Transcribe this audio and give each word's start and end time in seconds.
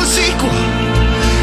the 0.00 0.06
sequel. 0.06 0.50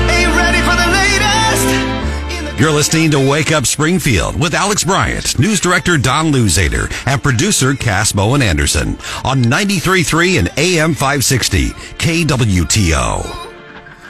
Ain't 0.10 0.34
ready 0.36 0.60
for 0.66 0.76
the 0.76 0.90
latest. 0.90 2.60
You're 2.60 2.72
listening 2.72 3.12
to 3.12 3.30
Wake 3.30 3.52
Up 3.52 3.68
Springfield 3.68 4.40
with 4.40 4.56
Alex 4.56 4.84
Bryant, 4.84 5.38
news 5.38 5.60
director 5.60 5.96
Don 5.98 6.32
Luzader, 6.32 6.92
and 7.06 7.22
producer 7.22 7.76
Cass 7.76 8.12
Bowen 8.12 8.42
Anderson 8.42 8.98
on 9.24 9.44
93.3 9.44 10.40
and 10.40 10.50
AM 10.58 10.94
560 10.96 11.70
KWTO. 11.70 13.22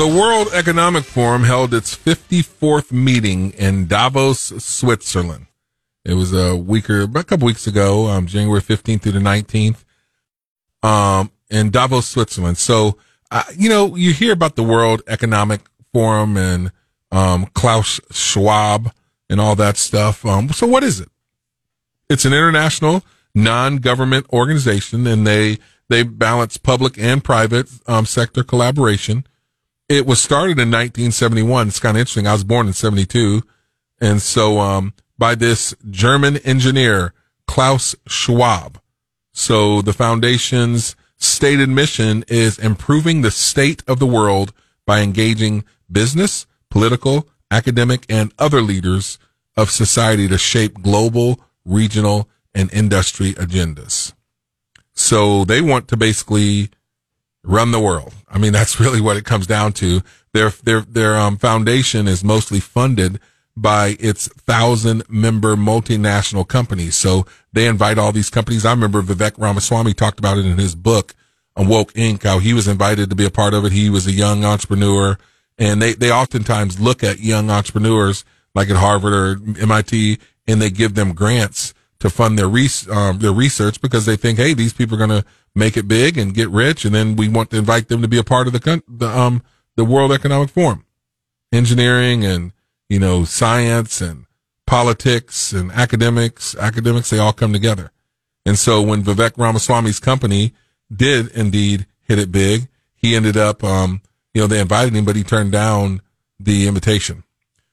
the 0.03 0.09
World 0.09 0.49
Economic 0.55 1.05
Forum 1.05 1.45
held 1.45 1.75
its 1.75 1.95
54th 1.95 2.93
meeting 2.93 3.51
in 3.53 3.87
Davos, 3.87 4.41
Switzerland. 4.65 5.49
It 6.05 6.15
was 6.15 6.35
a 6.35 6.55
week 6.55 6.91
or 6.91 7.03
a 7.03 7.25
couple 7.25 7.47
weeks 7.47 7.67
ago, 7.67 8.09
um, 8.09 8.27
January 8.27 8.61
15th 8.61 9.03
through 9.03 9.13
the 9.13 9.21
19th, 9.21 9.85
um, 10.83 11.31
in 11.49 11.71
Davos, 11.71 12.07
Switzerland. 12.07 12.59
So, 12.59 12.99
uh, 13.31 13.45
you 13.57 13.71
know, 13.71 13.97
you 13.97 14.13
hear 14.13 14.33
about 14.33 14.55
the 14.55 14.63
World 14.63 15.03
Economic 15.09 15.63
Forum 15.95 16.37
and, 16.37 16.73
um, 17.11 17.47
Klaus 17.55 18.01
Schwab 18.11 18.93
and 19.31 19.41
all 19.41 19.57
that 19.57 19.79
stuff. 19.79 20.27
Um, 20.27 20.51
so 20.51 20.67
what 20.67 20.85
is 20.85 21.01
it? 21.01 21.09
It's 22.11 22.27
an 22.27 22.35
international 22.35 23.03
non-government 23.35 24.27
organization 24.31 25.07
and 25.07 25.27
they, 25.27 25.59
they 25.89 26.03
balance 26.03 26.59
public 26.59 26.99
and 26.99 27.25
private, 27.25 27.71
um, 27.87 28.05
sector 28.05 28.45
collaboration. 28.45 29.27
It 29.89 30.05
was 30.05 30.21
started 30.21 30.59
in 30.59 30.71
1971. 30.71 31.69
It's 31.69 31.81
kind 31.81 31.97
of 31.97 32.01
interesting. 32.01 32.27
I 32.27 32.33
was 32.35 32.45
born 32.45 32.67
in 32.67 32.75
72. 32.75 33.43
And 34.01 34.21
so, 34.21 34.59
um, 34.59 34.93
by 35.19 35.35
this 35.35 35.75
German 35.91 36.39
engineer, 36.39 37.13
Klaus 37.47 37.95
Schwab. 38.07 38.81
So 39.33 39.83
the 39.83 39.93
foundation's 39.93 40.97
stated 41.17 41.69
mission 41.69 42.25
is 42.29 42.59
improving 42.59 43.23
the 43.23 43.31
state 43.31 43.83
of 43.87 43.99
the 43.99 44.07
world 44.07 44.53
by 44.87 45.01
engaging 45.01 45.65
business, 45.91 46.47
political, 46.71 47.29
academic, 47.51 48.05
and 48.09 48.33
other 48.39 48.61
leaders 48.61 49.19
of 49.57 49.71
society 49.71 50.29
to 50.29 50.39
shape 50.39 50.83
global, 50.83 51.41
regional, 51.65 52.29
and 52.55 52.73
industry 52.73 53.33
agendas. 53.35 54.13
So 54.93 55.45
they 55.45 55.61
want 55.61 55.89
to 55.89 55.97
basically 55.97 56.71
run 57.43 57.73
the 57.73 57.81
world. 57.81 58.15
I 58.29 58.39
mean, 58.39 58.53
that's 58.59 58.81
really 58.81 59.01
what 59.01 59.17
it 59.17 59.25
comes 59.25 59.47
down 59.47 59.73
to. 59.75 60.03
Their, 60.33 60.51
their, 60.51 60.81
their, 60.81 61.17
um, 61.17 61.37
foundation 61.37 62.09
is 62.09 62.25
mostly 62.25 62.61
funded 62.61 63.21
by 63.57 63.97
its 64.01 64.29
thousand 64.29 65.09
member 65.09 65.55
multinational 65.57 66.47
companies. 66.47 66.97
So 66.97 67.27
they 67.53 67.67
invite 67.67 67.99
all 67.99 68.13
these 68.13 68.31
companies. 68.31 68.65
I 68.65 68.73
remember 68.73 69.03
Vivek 69.03 69.39
Ramaswamy 69.39 69.95
talked 69.95 70.19
about 70.19 70.39
it 70.39 70.47
in 70.47 70.59
his 70.59 70.75
book, 70.75 71.15
Woke 71.57 71.93
Inc., 71.93 72.25
how 72.25 72.41
he 72.41 72.53
was 72.53 72.67
invited 72.67 73.11
to 73.11 73.17
be 73.17 73.25
a 73.25 73.31
part 73.31 73.55
of 73.55 73.65
it. 73.65 73.73
He 73.73 73.89
was 73.91 74.07
a 74.07 74.13
young 74.13 74.45
entrepreneur 74.45 75.17
and 75.57 75.81
they, 75.81 75.93
they 75.93 76.11
oftentimes 76.11 76.81
look 76.81 77.05
at 77.05 77.21
young 77.21 77.49
entrepreneurs 77.49 78.25
like 78.55 78.71
at 78.71 78.77
Harvard 78.77 79.13
or 79.13 79.61
MIT 79.61 80.19
and 80.47 80.61
they 80.61 80.71
give 80.71 80.95
them 80.95 81.15
grants 81.15 81.75
to 82.01 82.11
fund 82.11 82.39
their 82.39 82.51
um, 82.91 83.19
their 83.19 83.33
research 83.33 83.81
because 83.81 84.05
they 84.05 84.17
think, 84.17 84.39
hey, 84.39 84.53
these 84.53 84.73
people 84.73 84.95
are 84.95 85.07
going 85.07 85.23
to 85.23 85.27
make 85.55 85.77
it 85.77 85.89
big 85.89 86.19
and 86.19 86.35
get 86.35 86.51
rich, 86.51 86.85
and 86.85 86.95
then 86.95 87.17
we 87.17 87.29
want 87.29 87.51
to 87.51 87.57
invite 87.57 87.89
them 87.89 88.03
to 88.03 88.09
be 88.09 88.19
a 88.19 88.25
part 88.25 88.47
of 88.47 88.53
the 88.53 88.83
the 88.87 89.09
um 89.09 89.43
the 89.77 89.85
World 89.85 90.13
Economic 90.13 90.51
Forum, 90.51 90.85
engineering 91.53 92.25
and 92.25 92.53
you 92.89 92.99
know 92.99 93.25
science 93.25 94.01
and 94.01 94.27
politics 94.67 95.53
and 95.53 95.71
academics, 95.73 96.57
academics 96.57 97.11
they 97.11 97.19
all 97.19 97.33
come 97.33 97.53
together, 97.53 97.91
and 98.47 98.59
so 98.59 98.83
when 98.83 99.03
Vivek 99.03 99.37
Ramaswamy's 99.37 100.01
company 100.01 100.55
did 100.95 101.29
indeed 101.29 101.87
hit 102.01 102.19
it 102.19 102.33
big, 102.33 102.69
he 102.95 103.15
ended 103.15 103.37
up 103.37 103.63
um 103.65 104.03
you 104.33 104.41
know 104.41 104.47
they 104.47 104.61
invited 104.61 104.95
him, 104.95 105.05
but 105.05 105.17
he 105.17 105.23
turned 105.23 105.53
down 105.53 106.01
the 106.39 106.67
invitation. 106.67 107.25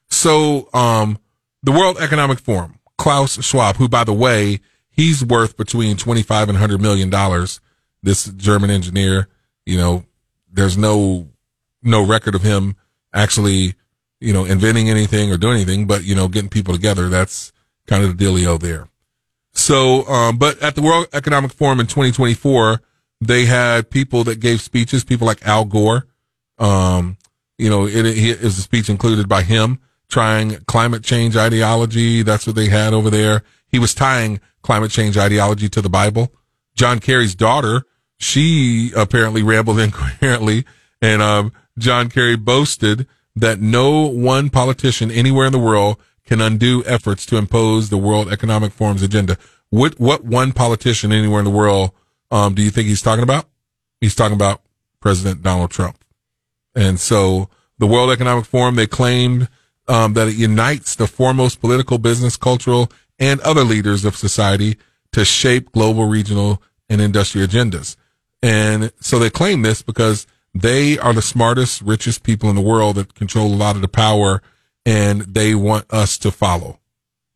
So 0.10 0.70
um 0.74 1.18
the 1.64 1.72
World 1.72 1.98
Economic 2.00 2.40
Forum 2.40 2.80
Klaus 3.02 3.44
Schwab, 3.44 3.78
who, 3.78 3.90
by 3.90 4.04
the 4.04 4.14
way, 4.14 4.60
he's 4.92 5.26
worth 5.26 5.58
between 5.58 5.98
25 5.98 6.50
and 6.50 6.56
100 6.56 6.80
million 6.80 7.10
dollars. 7.10 7.60
This 8.04 8.26
German 8.26 8.70
engineer, 8.70 9.28
you 9.66 9.76
know, 9.78 10.06
there's 10.52 10.78
no, 10.78 11.30
no 11.82 12.06
record 12.06 12.36
of 12.36 12.44
him 12.44 12.76
actually, 13.12 13.74
you 14.22 14.32
know, 14.32 14.46
inventing 14.46 14.90
anything 14.90 15.32
or 15.32 15.38
doing 15.38 15.56
anything, 15.56 15.88
but, 15.88 16.04
you 16.04 16.16
know, 16.16 16.28
getting 16.28 16.50
people 16.50 16.74
together. 16.74 17.10
That's 17.10 17.52
kind 17.88 18.04
of 18.04 18.18
the 18.18 18.26
dealio 18.26 18.60
there. 18.60 18.88
So, 19.54 20.08
um, 20.08 20.38
but 20.38 20.62
at 20.62 20.76
the 20.76 20.82
World 20.82 21.08
Economic 21.12 21.52
Forum 21.52 21.80
in 21.80 21.88
2024, 21.88 22.82
they 23.20 23.46
had 23.46 23.90
people 23.90 24.24
that 24.26 24.40
gave 24.40 24.62
speeches, 24.62 25.04
people 25.04 25.28
like 25.28 25.46
Al 25.46 25.66
Gore. 25.66 26.08
Um, 26.58 27.18
you 27.58 27.70
know, 27.70 27.86
it, 27.86 28.06
it 28.06 28.16
is 28.16 28.58
a 28.58 28.62
speech 28.62 28.90
included 28.90 29.28
by 29.28 29.44
him 29.44 29.80
trying 30.08 30.58
climate 30.66 31.04
change 31.04 31.36
ideology. 31.36 32.22
That's 32.22 32.46
what 32.46 32.56
they 32.56 32.68
had 32.68 32.94
over 32.94 33.10
there. 33.10 33.44
He 33.68 33.80
was 33.80 33.94
tying 33.94 34.40
climate 34.62 34.92
change 34.92 35.18
ideology 35.18 35.70
to 35.70 35.82
the 35.82 35.90
Bible. 35.90 36.32
John 36.76 37.00
Kerry's 37.00 37.36
daughter, 37.36 37.84
she 38.18 38.92
apparently 38.96 39.44
rambled 39.44 39.80
incoherently 39.82 40.66
and, 41.02 41.22
um, 41.22 41.54
John 41.78 42.10
Kerry 42.10 42.36
boasted 42.36 43.08
that 43.36 43.62
no 43.62 44.08
one 44.08 44.50
politician 44.50 45.12
anywhere 45.12 45.46
in 45.46 45.52
the 45.52 45.60
world 45.60 45.98
can 46.26 46.42
undo 46.42 46.84
efforts 46.86 47.26
to 47.28 47.38
impose 47.38 47.90
the 47.90 47.98
World 47.98 48.32
Economic 48.32 48.74
Forum's 48.74 49.02
agenda. 49.02 49.38
What, 49.70 50.00
what 50.00 50.24
one 50.24 50.52
politician 50.52 51.12
anywhere 51.12 51.40
in 51.40 51.46
the 51.46 51.52
world, 51.52 51.92
um, 52.30 52.54
do 52.54 52.62
you 52.62 52.70
think 52.70 52.88
he's 52.88 53.02
talking 53.02 53.24
about? 53.24 53.46
He's 54.00 54.16
talking 54.16 54.36
about 54.36 54.62
President 55.00 55.44
Donald 55.44 55.72
Trump. 55.72 56.04
And 56.76 57.00
so 57.00 57.50
the 57.78 57.88
World 57.88 58.12
Economic 58.12 58.46
Forum, 58.46 58.76
they 58.76 58.88
claimed 58.88 59.50
um, 59.88 60.14
that 60.14 60.28
it 60.28 60.36
unites 60.36 60.96
the 60.96 61.08
foremost 61.08 61.60
political, 61.60 61.98
business, 61.98 62.38
cultural, 62.38 62.92
and 63.20 63.40
other 63.42 63.64
leaders 63.64 64.06
of 64.06 64.16
society 64.16 64.78
to 65.12 65.26
shape 65.26 65.72
global, 65.72 66.06
regional, 66.06 66.62
and 66.90 67.02
industry 67.02 67.46
agendas. 67.46 67.96
And 68.42 68.92
so 69.00 69.20
they 69.20 69.30
claim 69.30 69.62
this 69.62 69.82
because 69.82 70.26
they 70.54 70.98
are 71.00 71.14
the 71.14 71.22
smartest, 71.22 71.82
richest 71.82 72.24
people 72.24 72.50
in 72.50 72.56
the 72.56 72.62
world 72.62 72.96
that 72.98 73.16
control 73.16 73.54
a 73.54 73.56
lot 73.56 73.76
of 73.76 73.82
the 73.82 73.88
power 73.88 74.42
and 74.86 75.22
they 75.22 75.56
want 75.56 75.86
us 75.92 76.18
to 76.20 76.32
follow. 76.32 76.80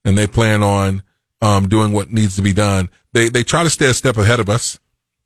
And 0.04 0.18
they 0.18 0.28
plan 0.28 0.62
on 0.62 1.04
um, 1.42 1.68
doing 1.68 1.94
what 1.94 2.12
needs 2.12 2.36
to 2.36 2.42
be 2.42 2.54
done. 2.54 2.90
They 3.14 3.30
they 3.30 3.44
try 3.44 3.64
to 3.64 3.70
stay 3.70 3.88
a 3.88 3.94
step 3.94 4.18
ahead 4.18 4.40
of 4.40 4.50
us. 4.50 4.80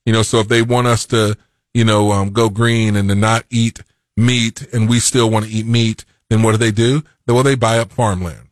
You 0.05 0.13
know, 0.13 0.23
so 0.23 0.39
if 0.39 0.47
they 0.47 0.61
want 0.61 0.87
us 0.87 1.05
to, 1.07 1.37
you 1.73 1.83
know, 1.83 2.11
um, 2.11 2.31
go 2.31 2.49
green 2.49 2.95
and 2.95 3.09
to 3.09 3.15
not 3.15 3.45
eat 3.49 3.81
meat 4.15 4.67
and 4.73 4.89
we 4.89 4.99
still 4.99 5.29
want 5.29 5.45
to 5.45 5.51
eat 5.51 5.65
meat, 5.65 6.05
then 6.29 6.43
what 6.43 6.51
do 6.51 6.57
they 6.57 6.71
do? 6.71 7.03
Well, 7.27 7.43
they 7.43 7.55
buy 7.55 7.79
up 7.79 7.91
farmland 7.91 8.49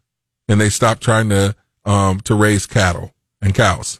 and 0.48 0.62
they 0.62 0.70
stop 0.70 1.00
trying 1.00 1.30
to, 1.30 1.56
um, 1.86 2.20
to 2.22 2.36
raise 2.36 2.66
cattle 2.66 3.14
and 3.42 3.56
cows. 3.56 4.00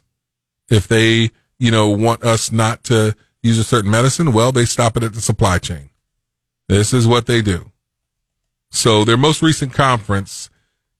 If 0.70 0.86
they, 0.86 1.30
you 1.58 1.70
know, 1.70 1.88
want 1.88 2.22
us 2.22 2.52
not 2.52 2.84
to 2.84 3.14
use 3.42 3.58
a 3.58 3.64
certain 3.64 3.90
medicine, 3.90 4.32
well, 4.32 4.52
they 4.52 4.64
stop 4.64 4.96
it 4.96 5.02
at 5.02 5.14
the 5.14 5.20
supply 5.20 5.58
chain. 5.58 5.90
This 6.68 6.92
is 6.92 7.06
what 7.06 7.26
they 7.26 7.42
do. 7.42 7.72
So 8.70 9.04
their 9.04 9.16
most 9.16 9.42
recent 9.42 9.72
conference, 9.72 10.50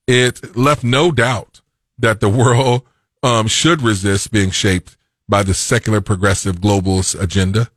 it 0.06 0.56
left 0.56 0.82
no 0.82 1.12
doubt 1.12 1.60
that 1.98 2.20
the 2.20 2.28
world, 2.28 2.82
um, 3.22 3.48
should 3.48 3.82
resist 3.82 4.30
being 4.30 4.50
shaped 4.50 4.96
by 5.28 5.42
the 5.42 5.54
secular 5.54 6.00
progressive 6.00 6.56
globalist 6.56 7.20
agenda. 7.20 7.70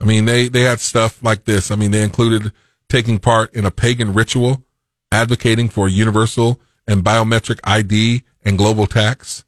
I 0.00 0.04
mean, 0.04 0.24
they, 0.24 0.48
they 0.48 0.62
had 0.62 0.80
stuff 0.80 1.22
like 1.22 1.44
this. 1.44 1.70
I 1.70 1.76
mean, 1.76 1.90
they 1.90 2.02
included 2.02 2.52
taking 2.88 3.18
part 3.18 3.54
in 3.54 3.64
a 3.64 3.70
pagan 3.70 4.12
ritual, 4.12 4.62
advocating 5.10 5.68
for 5.68 5.88
universal 5.88 6.60
and 6.86 7.04
biometric 7.04 7.60
ID 7.64 8.22
and 8.44 8.56
global 8.56 8.86
tax. 8.86 9.44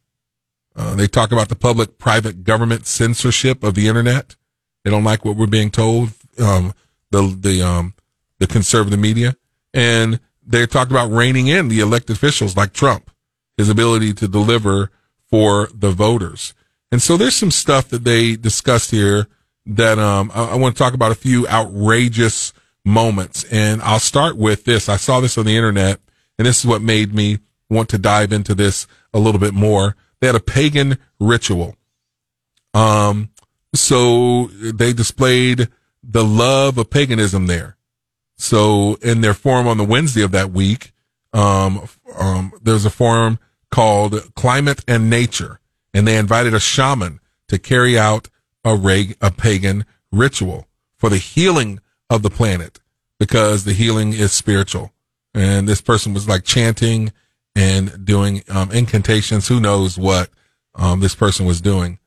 Uh, 0.75 0.95
they 0.95 1.07
talk 1.07 1.31
about 1.31 1.49
the 1.49 1.55
public 1.55 1.97
private 1.97 2.43
government 2.43 2.87
censorship 2.87 3.63
of 3.63 3.75
the 3.75 3.87
internet. 3.87 4.35
They 4.83 4.91
don't 4.91 5.03
like 5.03 5.23
what 5.23 5.35
we're 5.35 5.47
being 5.47 5.71
told, 5.71 6.09
um, 6.39 6.73
the, 7.11 7.35
the, 7.39 7.61
um, 7.61 7.93
the 8.39 8.47
conservative 8.47 8.99
media. 8.99 9.35
And 9.73 10.19
they 10.45 10.65
talked 10.65 10.91
about 10.91 11.11
reining 11.11 11.47
in 11.47 11.67
the 11.67 11.79
elected 11.79 12.15
officials 12.15 12.57
like 12.57 12.73
Trump, 12.73 13.11
his 13.57 13.69
ability 13.69 14.13
to 14.15 14.27
deliver 14.27 14.91
for 15.29 15.69
the 15.73 15.91
voters. 15.91 16.53
And 16.91 17.01
so 17.01 17.17
there's 17.17 17.35
some 17.35 17.51
stuff 17.51 17.89
that 17.89 18.03
they 18.03 18.35
discussed 18.35 18.91
here 18.91 19.27
that, 19.65 19.99
um, 19.99 20.31
I, 20.33 20.51
I 20.51 20.55
want 20.55 20.75
to 20.75 20.79
talk 20.79 20.93
about 20.93 21.11
a 21.11 21.15
few 21.15 21.47
outrageous 21.47 22.53
moments. 22.83 23.45
And 23.45 23.81
I'll 23.81 23.99
start 23.99 24.37
with 24.37 24.65
this. 24.65 24.89
I 24.89 24.97
saw 24.97 25.19
this 25.19 25.37
on 25.37 25.45
the 25.45 25.55
internet 25.55 25.99
and 26.37 26.47
this 26.47 26.59
is 26.59 26.65
what 26.65 26.81
made 26.81 27.13
me 27.13 27.39
want 27.69 27.89
to 27.89 27.97
dive 27.97 28.33
into 28.33 28.55
this 28.55 28.87
a 29.13 29.19
little 29.19 29.39
bit 29.39 29.53
more. 29.53 29.95
They 30.23 30.27
had 30.27 30.35
a 30.37 30.39
pagan 30.39 30.99
ritual. 31.19 31.75
Um, 32.73 33.31
so 33.75 34.45
they 34.45 34.93
displayed 34.93 35.67
the 36.01 36.23
love 36.23 36.77
of 36.77 36.89
paganism 36.89 37.47
there. 37.47 37.75
So 38.37 38.95
in 39.01 39.19
their 39.19 39.33
forum 39.33 39.67
on 39.67 39.77
the 39.77 39.83
Wednesday 39.83 40.21
of 40.21 40.31
that 40.31 40.51
week, 40.51 40.93
um, 41.33 41.89
um, 42.17 42.53
there's 42.61 42.85
a 42.85 42.89
forum 42.89 43.37
called 43.69 44.33
Climate 44.33 44.81
and 44.87 45.09
Nature, 45.09 45.59
and 45.93 46.07
they 46.07 46.15
invited 46.15 46.53
a 46.53 46.59
shaman 46.61 47.19
to 47.49 47.59
carry 47.59 47.99
out 47.99 48.29
a, 48.63 48.77
reg- 48.77 49.17
a 49.19 49.29
pagan 49.29 49.83
ritual 50.09 50.69
for 50.95 51.09
the 51.09 51.17
healing 51.17 51.81
of 52.09 52.21
the 52.21 52.29
planet 52.29 52.79
because 53.19 53.65
the 53.65 53.73
healing 53.73 54.13
is 54.13 54.31
spiritual. 54.31 54.93
And 55.33 55.67
this 55.67 55.81
person 55.81 56.13
was 56.13 56.29
like 56.29 56.45
chanting 56.45 57.11
and 57.55 58.05
doing 58.05 58.43
um, 58.49 58.71
incantations. 58.71 59.47
Who 59.47 59.59
knows 59.59 59.97
what 59.97 60.29
um, 60.75 60.99
this 60.99 61.15
person 61.15 61.45
was 61.45 61.61
doing? 61.61 61.99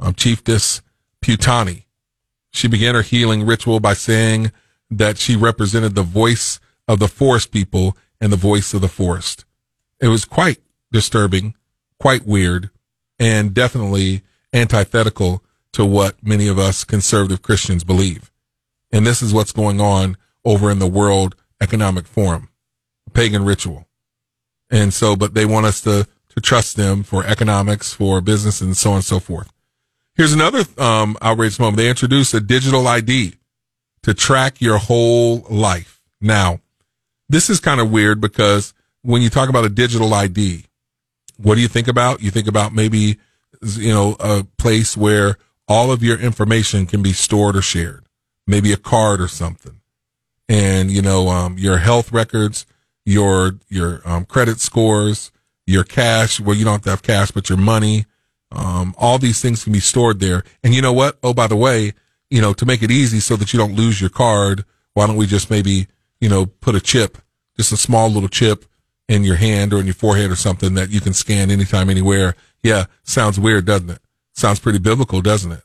Um, 0.00 0.14
Chiefess 0.14 0.82
Putanny. 1.20 1.86
She 2.50 2.68
began 2.68 2.94
her 2.94 3.02
healing 3.02 3.44
ritual 3.44 3.80
by 3.80 3.94
saying 3.94 4.52
that 4.90 5.18
she 5.18 5.36
represented 5.36 5.94
the 5.94 6.02
voice 6.02 6.60
of 6.86 6.98
the 6.98 7.08
forest 7.08 7.50
people 7.50 7.96
and 8.20 8.32
the 8.32 8.36
voice 8.36 8.74
of 8.74 8.80
the 8.80 8.88
forest. 8.88 9.44
It 10.00 10.08
was 10.08 10.24
quite 10.24 10.58
disturbing, 10.92 11.54
quite 11.98 12.26
weird, 12.26 12.70
and 13.18 13.54
definitely 13.54 14.22
antithetical 14.52 15.42
to 15.72 15.84
what 15.84 16.22
many 16.22 16.46
of 16.46 16.58
us 16.58 16.84
conservative 16.84 17.42
Christians 17.42 17.84
believe. 17.84 18.30
And 18.92 19.06
this 19.06 19.22
is 19.22 19.34
what's 19.34 19.52
going 19.52 19.80
on 19.80 20.16
over 20.44 20.70
in 20.70 20.78
the 20.78 20.86
World 20.86 21.34
Economic 21.60 22.06
Forum, 22.06 22.48
pagan 23.12 23.44
ritual. 23.44 23.88
And 24.70 24.92
so, 24.92 25.16
but 25.16 25.34
they 25.34 25.44
want 25.44 25.66
us 25.66 25.80
to, 25.82 26.06
to 26.30 26.40
trust 26.40 26.76
them 26.76 27.02
for 27.02 27.24
economics, 27.24 27.92
for 27.92 28.20
business, 28.20 28.60
and 28.60 28.76
so 28.76 28.90
on 28.90 28.96
and 28.96 29.04
so 29.04 29.20
forth. 29.20 29.50
Here's 30.16 30.32
another 30.32 30.64
um, 30.78 31.16
outrageous 31.22 31.58
moment. 31.58 31.76
They 31.76 31.88
introduced 31.88 32.34
a 32.34 32.40
digital 32.40 32.86
ID 32.86 33.34
to 34.02 34.14
track 34.14 34.60
your 34.60 34.78
whole 34.78 35.40
life. 35.50 36.00
Now, 36.20 36.60
this 37.28 37.50
is 37.50 37.58
kind 37.58 37.80
of 37.80 37.90
weird 37.90 38.20
because 38.20 38.74
when 39.02 39.22
you 39.22 39.30
talk 39.30 39.48
about 39.48 39.64
a 39.64 39.68
digital 39.68 40.12
ID, 40.14 40.66
what 41.36 41.56
do 41.56 41.60
you 41.60 41.68
think 41.68 41.88
about? 41.88 42.22
You 42.22 42.30
think 42.30 42.46
about 42.46 42.72
maybe, 42.72 43.18
you 43.60 43.92
know, 43.92 44.16
a 44.20 44.44
place 44.56 44.96
where 44.96 45.36
all 45.66 45.90
of 45.90 46.02
your 46.02 46.18
information 46.18 46.86
can 46.86 47.02
be 47.02 47.12
stored 47.12 47.56
or 47.56 47.62
shared, 47.62 48.04
maybe 48.46 48.72
a 48.72 48.76
card 48.76 49.20
or 49.20 49.28
something. 49.28 49.80
And, 50.48 50.90
you 50.90 51.02
know, 51.02 51.28
um, 51.28 51.58
your 51.58 51.78
health 51.78 52.12
records, 52.12 52.66
your, 53.04 53.58
your, 53.68 54.00
um, 54.04 54.24
credit 54.24 54.60
scores, 54.60 55.30
your 55.66 55.84
cash, 55.84 56.40
well, 56.40 56.56
you 56.56 56.64
don't 56.64 56.74
have 56.74 56.82
to 56.82 56.90
have 56.90 57.02
cash, 57.02 57.30
but 57.30 57.48
your 57.48 57.58
money, 57.58 58.06
um, 58.52 58.94
all 58.98 59.18
these 59.18 59.40
things 59.40 59.64
can 59.64 59.72
be 59.72 59.80
stored 59.80 60.20
there. 60.20 60.44
And 60.62 60.74
you 60.74 60.82
know 60.82 60.92
what? 60.92 61.18
Oh, 61.22 61.34
by 61.34 61.46
the 61.46 61.56
way, 61.56 61.92
you 62.30 62.40
know, 62.40 62.52
to 62.54 62.66
make 62.66 62.82
it 62.82 62.90
easy 62.90 63.20
so 63.20 63.36
that 63.36 63.52
you 63.52 63.58
don't 63.58 63.74
lose 63.74 64.00
your 64.00 64.10
card, 64.10 64.64
why 64.94 65.06
don't 65.06 65.16
we 65.16 65.26
just 65.26 65.50
maybe, 65.50 65.86
you 66.20 66.28
know, 66.28 66.46
put 66.46 66.74
a 66.74 66.80
chip, 66.80 67.18
just 67.56 67.72
a 67.72 67.76
small 67.76 68.08
little 68.08 68.28
chip 68.28 68.64
in 69.08 69.24
your 69.24 69.36
hand 69.36 69.72
or 69.72 69.78
in 69.78 69.86
your 69.86 69.94
forehead 69.94 70.30
or 70.30 70.36
something 70.36 70.74
that 70.74 70.90
you 70.90 71.00
can 71.00 71.12
scan 71.12 71.50
anytime, 71.50 71.90
anywhere. 71.90 72.34
Yeah. 72.62 72.86
Sounds 73.02 73.38
weird, 73.38 73.66
doesn't 73.66 73.90
it? 73.90 73.98
Sounds 74.32 74.58
pretty 74.58 74.78
biblical, 74.78 75.20
doesn't 75.20 75.52
it? 75.52 75.62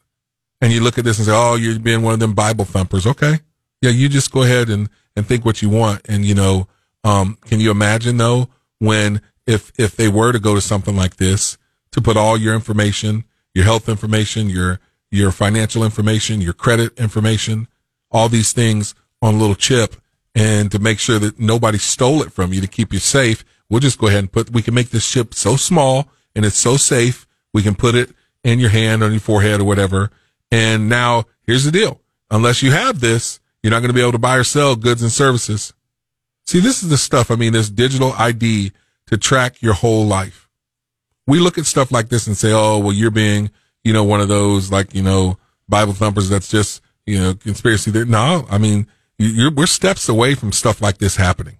And 0.61 0.73
you 0.73 0.81
look 0.81 0.97
at 0.97 1.05
this 1.05 1.17
and 1.17 1.27
say, 1.27 1.33
Oh, 1.33 1.55
you're 1.55 1.79
being 1.79 2.01
one 2.01 2.13
of 2.13 2.19
them 2.19 2.33
Bible 2.33 2.65
thumpers. 2.65 3.07
Okay. 3.07 3.39
Yeah. 3.81 3.91
You 3.91 4.09
just 4.09 4.31
go 4.31 4.43
ahead 4.43 4.69
and, 4.69 4.89
and 5.15 5.25
think 5.25 5.45
what 5.45 5.61
you 5.61 5.69
want. 5.69 6.01
And, 6.09 6.25
you 6.25 6.35
know, 6.35 6.67
um, 7.03 7.37
can 7.45 7.59
you 7.59 7.71
imagine 7.71 8.17
though, 8.17 8.49
when, 8.79 9.21
if, 9.45 9.71
if 9.77 9.95
they 9.95 10.07
were 10.07 10.31
to 10.31 10.39
go 10.39 10.55
to 10.55 10.61
something 10.61 10.95
like 10.95 11.17
this 11.17 11.57
to 11.91 12.01
put 12.01 12.17
all 12.17 12.37
your 12.37 12.53
information, 12.53 13.25
your 13.53 13.65
health 13.65 13.89
information, 13.89 14.49
your, 14.49 14.79
your 15.11 15.31
financial 15.31 15.83
information, 15.83 16.41
your 16.41 16.53
credit 16.53 16.97
information, 16.97 17.67
all 18.11 18.29
these 18.29 18.53
things 18.53 18.95
on 19.21 19.35
a 19.35 19.37
little 19.37 19.55
chip 19.55 19.95
and 20.35 20.71
to 20.71 20.79
make 20.79 20.99
sure 20.99 21.19
that 21.19 21.39
nobody 21.39 21.77
stole 21.77 22.21
it 22.21 22.31
from 22.31 22.53
you 22.53 22.61
to 22.61 22.67
keep 22.67 22.93
you 22.93 22.99
safe, 22.99 23.43
we'll 23.69 23.79
just 23.79 23.99
go 23.99 24.07
ahead 24.07 24.19
and 24.19 24.31
put, 24.31 24.51
we 24.51 24.61
can 24.61 24.73
make 24.73 24.89
this 24.89 25.09
chip 25.09 25.33
so 25.33 25.55
small 25.55 26.07
and 26.35 26.45
it's 26.45 26.57
so 26.57 26.77
safe. 26.77 27.27
We 27.53 27.63
can 27.63 27.75
put 27.75 27.95
it 27.95 28.11
in 28.43 28.59
your 28.59 28.69
hand, 28.69 29.03
on 29.03 29.11
your 29.11 29.19
forehead 29.19 29.59
or 29.59 29.65
whatever. 29.65 30.11
And 30.51 30.87
now 30.87 31.25
here's 31.43 31.65
the 31.65 31.71
deal. 31.71 31.99
Unless 32.31 32.61
you 32.61 32.71
have 32.71 32.99
this, 32.99 33.39
you're 33.61 33.71
not 33.71 33.79
going 33.79 33.89
to 33.89 33.93
be 33.93 34.01
able 34.01 34.13
to 34.13 34.19
buy 34.19 34.37
or 34.37 34.43
sell 34.43 34.75
goods 34.75 35.01
and 35.01 35.11
services. 35.11 35.73
See, 36.49 36.59
this 36.59 36.81
is 36.81 36.89
the 36.89 36.97
stuff. 36.97 37.29
I 37.29 37.35
mean, 37.35 37.53
this 37.53 37.69
digital 37.69 38.11
ID 38.13 38.71
to 39.05 39.17
track 39.17 39.61
your 39.61 39.75
whole 39.75 40.07
life. 40.07 40.49
We 41.27 41.39
look 41.39 41.59
at 41.59 41.67
stuff 41.67 41.91
like 41.91 42.09
this 42.09 42.25
and 42.25 42.35
say, 42.35 42.51
oh, 42.51 42.79
well, 42.79 42.91
you're 42.91 43.11
being, 43.11 43.51
you 43.83 43.93
know, 43.93 44.03
one 44.03 44.19
of 44.19 44.29
those 44.29 44.71
like, 44.71 44.95
you 44.95 45.03
know, 45.03 45.37
Bible 45.67 45.93
thumpers 45.93 46.27
that's 46.27 46.49
just, 46.49 46.81
you 47.05 47.19
know, 47.19 47.35
conspiracy 47.35 47.91
there. 47.91 48.03
No, 48.03 48.47
I 48.49 48.57
mean, 48.57 48.87
you're, 49.19 49.51
we're 49.51 49.67
steps 49.67 50.09
away 50.09 50.33
from 50.33 50.51
stuff 50.51 50.81
like 50.81 50.97
this 50.97 51.17
happening. 51.17 51.59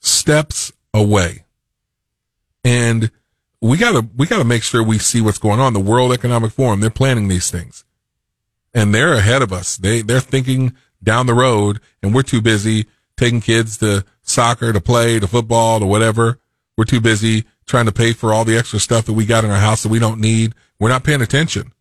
Steps 0.00 0.74
away. 0.92 1.46
And 2.62 3.10
we 3.62 3.78
gotta, 3.78 4.06
we 4.14 4.26
gotta 4.26 4.44
make 4.44 4.62
sure 4.62 4.82
we 4.82 4.98
see 4.98 5.22
what's 5.22 5.38
going 5.38 5.58
on. 5.58 5.72
The 5.72 5.80
World 5.80 6.12
Economic 6.12 6.52
Forum, 6.52 6.80
they're 6.80 6.90
planning 6.90 7.28
these 7.28 7.50
things 7.50 7.86
and 8.74 8.94
they're 8.94 9.14
ahead 9.14 9.40
of 9.40 9.54
us. 9.54 9.78
They, 9.78 10.02
they're 10.02 10.20
thinking 10.20 10.74
down 11.02 11.24
the 11.24 11.32
road 11.32 11.80
and 12.02 12.14
we're 12.14 12.20
too 12.20 12.42
busy 12.42 12.84
taking 13.22 13.40
kids 13.40 13.78
to 13.78 14.04
soccer, 14.22 14.72
to 14.72 14.80
play, 14.80 15.20
to 15.20 15.28
football, 15.28 15.78
to 15.78 15.86
whatever. 15.86 16.40
We're 16.76 16.84
too 16.84 17.00
busy 17.00 17.44
trying 17.66 17.86
to 17.86 17.92
pay 17.92 18.12
for 18.12 18.32
all 18.32 18.44
the 18.44 18.56
extra 18.56 18.80
stuff 18.80 19.06
that 19.06 19.12
we 19.12 19.26
got 19.26 19.44
in 19.44 19.50
our 19.50 19.60
house 19.60 19.84
that 19.84 19.90
we 19.90 20.00
don't 20.00 20.20
need. 20.20 20.54
We're 20.80 20.88
not 20.88 21.04
paying 21.04 21.22
attention. 21.22 21.72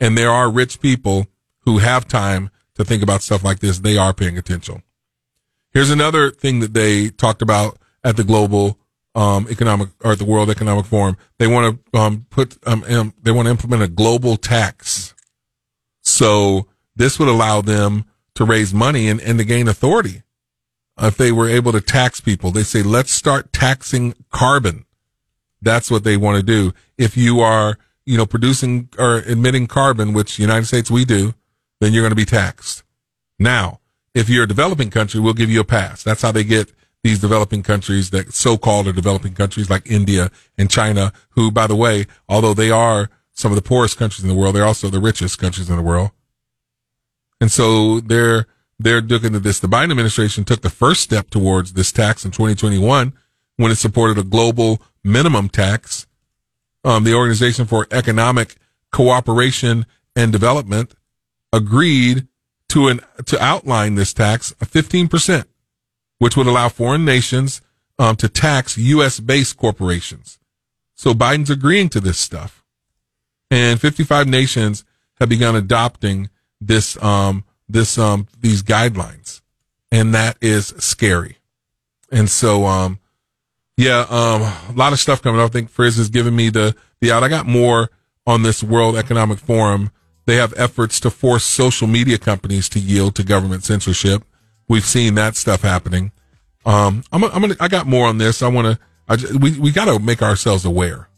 And 0.00 0.18
there 0.18 0.30
are 0.30 0.50
rich 0.50 0.80
people 0.80 1.28
who 1.60 1.78
have 1.78 2.08
time 2.08 2.50
to 2.74 2.84
think 2.84 3.00
about 3.02 3.22
stuff 3.22 3.44
like 3.44 3.60
this. 3.60 3.78
They 3.78 3.96
are 3.96 4.12
paying 4.12 4.36
attention. 4.36 4.82
Here's 5.70 5.90
another 5.90 6.32
thing 6.32 6.58
that 6.60 6.74
they 6.74 7.10
talked 7.10 7.42
about 7.42 7.78
at 8.02 8.16
the 8.16 8.24
global 8.24 8.78
um, 9.14 9.46
economic 9.48 9.90
or 10.02 10.16
the 10.16 10.24
World 10.24 10.50
Economic 10.50 10.86
Forum. 10.86 11.16
They 11.38 11.46
want 11.46 11.78
to 11.92 11.98
um, 11.98 12.26
put 12.28 12.58
um, 12.66 12.82
um, 12.88 13.14
they 13.22 13.30
want 13.30 13.46
to 13.46 13.50
implement 13.50 13.82
a 13.82 13.88
global 13.88 14.36
tax. 14.36 15.14
So 16.00 16.66
this 16.96 17.20
would 17.20 17.28
allow 17.28 17.60
them 17.60 18.04
to 18.34 18.44
raise 18.44 18.74
money 18.74 19.08
and, 19.08 19.20
and 19.20 19.38
to 19.38 19.44
gain 19.44 19.68
authority. 19.68 20.22
If 21.00 21.16
they 21.16 21.32
were 21.32 21.48
able 21.48 21.72
to 21.72 21.80
tax 21.80 22.20
people, 22.20 22.50
they 22.50 22.62
say, 22.62 22.82
let's 22.82 23.10
start 23.10 23.52
taxing 23.52 24.14
carbon. 24.30 24.84
That's 25.60 25.90
what 25.90 26.04
they 26.04 26.16
want 26.16 26.36
to 26.36 26.42
do. 26.42 26.72
If 26.98 27.16
you 27.16 27.40
are, 27.40 27.78
you 28.04 28.16
know, 28.16 28.26
producing 28.26 28.88
or 28.98 29.22
emitting 29.22 29.68
carbon, 29.68 30.12
which 30.12 30.38
United 30.38 30.66
States 30.66 30.90
we 30.90 31.04
do, 31.04 31.34
then 31.80 31.92
you're 31.92 32.02
going 32.02 32.10
to 32.10 32.16
be 32.16 32.24
taxed. 32.24 32.82
Now, 33.38 33.80
if 34.14 34.28
you're 34.28 34.44
a 34.44 34.48
developing 34.48 34.90
country, 34.90 35.18
we'll 35.20 35.32
give 35.32 35.50
you 35.50 35.60
a 35.60 35.64
pass. 35.64 36.02
That's 36.02 36.22
how 36.22 36.32
they 36.32 36.44
get 36.44 36.72
these 37.02 37.18
developing 37.18 37.62
countries 37.62 38.10
that 38.10 38.32
so-called 38.32 38.86
are 38.86 38.92
developing 38.92 39.34
countries 39.34 39.70
like 39.70 39.90
India 39.90 40.30
and 40.56 40.70
China, 40.70 41.12
who, 41.30 41.50
by 41.50 41.66
the 41.66 41.74
way, 41.74 42.06
although 42.28 42.54
they 42.54 42.70
are 42.70 43.10
some 43.32 43.50
of 43.50 43.56
the 43.56 43.62
poorest 43.62 43.96
countries 43.96 44.22
in 44.22 44.28
the 44.28 44.34
world, 44.34 44.54
they're 44.54 44.66
also 44.66 44.88
the 44.88 45.00
richest 45.00 45.38
countries 45.38 45.70
in 45.70 45.76
the 45.76 45.82
world. 45.82 46.10
And 47.40 47.50
so 47.50 47.98
they're, 48.00 48.46
they're 48.82 49.00
looking 49.00 49.34
at 49.34 49.42
this. 49.42 49.60
The 49.60 49.68
Biden 49.68 49.90
administration 49.90 50.44
took 50.44 50.62
the 50.62 50.70
first 50.70 51.00
step 51.02 51.30
towards 51.30 51.72
this 51.72 51.92
tax 51.92 52.24
in 52.24 52.30
2021 52.30 53.12
when 53.56 53.70
it 53.70 53.76
supported 53.76 54.18
a 54.18 54.22
global 54.22 54.80
minimum 55.04 55.48
tax. 55.48 56.06
Um, 56.84 57.04
the 57.04 57.14
Organization 57.14 57.66
for 57.66 57.86
Economic 57.90 58.56
Cooperation 58.90 59.86
and 60.16 60.32
Development 60.32 60.92
agreed 61.52 62.26
to 62.70 62.88
an, 62.88 63.00
to 63.26 63.40
outline 63.42 63.94
this 63.94 64.12
tax 64.12 64.52
of 64.52 64.70
15%, 64.70 65.44
which 66.18 66.36
would 66.36 66.46
allow 66.46 66.68
foreign 66.68 67.04
nations 67.04 67.60
um, 67.98 68.16
to 68.16 68.28
tax 68.28 68.78
U.S. 68.78 69.20
based 69.20 69.56
corporations. 69.56 70.38
So 70.94 71.12
Biden's 71.12 71.50
agreeing 71.50 71.88
to 71.90 72.00
this 72.00 72.18
stuff. 72.18 72.64
And 73.50 73.80
55 73.80 74.26
nations 74.26 74.84
have 75.20 75.28
begun 75.28 75.54
adopting 75.54 76.30
this, 76.60 77.00
um, 77.02 77.44
this, 77.72 77.98
um, 77.98 78.26
these 78.40 78.62
guidelines. 78.62 79.40
And 79.90 80.14
that 80.14 80.36
is 80.40 80.68
scary. 80.78 81.36
And 82.10 82.30
so, 82.30 82.66
um, 82.66 82.98
yeah, 83.76 84.06
um, 84.08 84.42
a 84.42 84.74
lot 84.74 84.92
of 84.92 85.00
stuff 85.00 85.22
coming 85.22 85.40
up. 85.40 85.50
I 85.50 85.52
think 85.52 85.70
Frizz 85.70 85.98
is 85.98 86.08
giving 86.08 86.36
me 86.36 86.50
the, 86.50 86.74
the 87.00 87.12
out. 87.12 87.22
I 87.22 87.28
got 87.28 87.46
more 87.46 87.90
on 88.26 88.42
this 88.42 88.62
World 88.62 88.96
Economic 88.96 89.38
Forum. 89.38 89.90
They 90.26 90.36
have 90.36 90.54
efforts 90.56 91.00
to 91.00 91.10
force 91.10 91.44
social 91.44 91.88
media 91.88 92.18
companies 92.18 92.68
to 92.70 92.78
yield 92.78 93.14
to 93.16 93.24
government 93.24 93.64
censorship. 93.64 94.24
We've 94.68 94.84
seen 94.84 95.14
that 95.16 95.36
stuff 95.36 95.62
happening. 95.62 96.12
Um, 96.64 97.02
I'm, 97.12 97.24
I'm 97.24 97.40
gonna, 97.40 97.56
I 97.58 97.68
got 97.68 97.86
more 97.86 98.06
on 98.06 98.18
this. 98.18 98.42
I 98.42 98.48
want 98.48 98.66
to, 98.66 98.78
I 99.08 99.36
we, 99.36 99.58
we 99.58 99.72
got 99.72 99.86
to 99.86 99.98
make 99.98 100.22
ourselves 100.22 100.64
aware. 100.64 101.08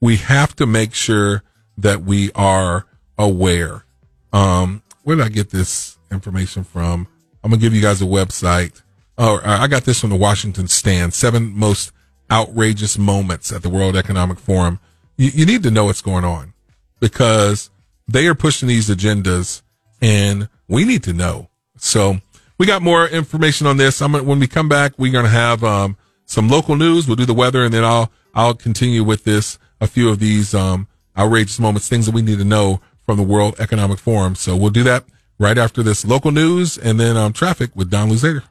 We 0.00 0.16
have 0.16 0.56
to 0.56 0.66
make 0.66 0.94
sure 0.94 1.42
that 1.76 2.02
we 2.02 2.32
are 2.32 2.86
aware. 3.18 3.84
Um, 4.32 4.82
where 5.02 5.16
did 5.16 5.26
I 5.26 5.28
get 5.28 5.50
this 5.50 5.95
information 6.16 6.64
from? 6.64 7.06
I'm 7.44 7.50
gonna 7.50 7.60
give 7.60 7.74
you 7.74 7.82
guys 7.82 8.02
a 8.02 8.06
website. 8.06 8.82
Oh, 9.16 9.40
I 9.44 9.68
got 9.68 9.84
this 9.84 10.00
from 10.00 10.10
the 10.10 10.16
Washington 10.16 10.66
Stand. 10.66 11.14
Seven 11.14 11.56
most 11.56 11.92
outrageous 12.30 12.98
moments 12.98 13.52
at 13.52 13.62
the 13.62 13.68
World 13.68 13.96
Economic 13.96 14.38
Forum. 14.38 14.80
You, 15.16 15.30
you 15.32 15.46
need 15.46 15.62
to 15.62 15.70
know 15.70 15.84
what's 15.84 16.02
going 16.02 16.24
on 16.24 16.52
because 17.00 17.70
they 18.08 18.26
are 18.26 18.34
pushing 18.34 18.68
these 18.68 18.88
agendas 18.88 19.62
and 20.00 20.48
we 20.68 20.84
need 20.84 21.02
to 21.04 21.12
know. 21.12 21.48
So 21.76 22.18
we 22.58 22.66
got 22.66 22.82
more 22.82 23.06
information 23.06 23.66
on 23.66 23.76
this. 23.76 24.00
I'm 24.00 24.12
gonna, 24.12 24.24
when 24.24 24.40
we 24.40 24.46
come 24.46 24.68
back, 24.68 24.92
we're 24.98 25.12
going 25.12 25.24
to 25.24 25.30
have, 25.30 25.62
um, 25.64 25.96
some 26.24 26.48
local 26.48 26.76
news. 26.76 27.06
We'll 27.06 27.16
do 27.16 27.26
the 27.26 27.34
weather 27.34 27.64
and 27.64 27.72
then 27.72 27.84
I'll, 27.84 28.10
I'll 28.34 28.54
continue 28.54 29.04
with 29.04 29.24
this, 29.24 29.58
a 29.80 29.86
few 29.86 30.08
of 30.08 30.18
these, 30.18 30.54
um, 30.54 30.88
outrageous 31.16 31.60
moments, 31.60 31.88
things 31.88 32.06
that 32.06 32.14
we 32.14 32.22
need 32.22 32.38
to 32.38 32.44
know 32.44 32.80
from 33.04 33.16
the 33.16 33.22
World 33.22 33.54
Economic 33.58 33.98
Forum. 33.98 34.34
So 34.34 34.56
we'll 34.56 34.70
do 34.70 34.82
that 34.84 35.04
right 35.38 35.58
after 35.58 35.82
this 35.82 36.04
local 36.04 36.30
news 36.30 36.78
and 36.78 36.98
then 36.98 37.16
um, 37.16 37.32
traffic 37.32 37.70
with 37.74 37.90
Don 37.90 38.10
Luzader. 38.10 38.42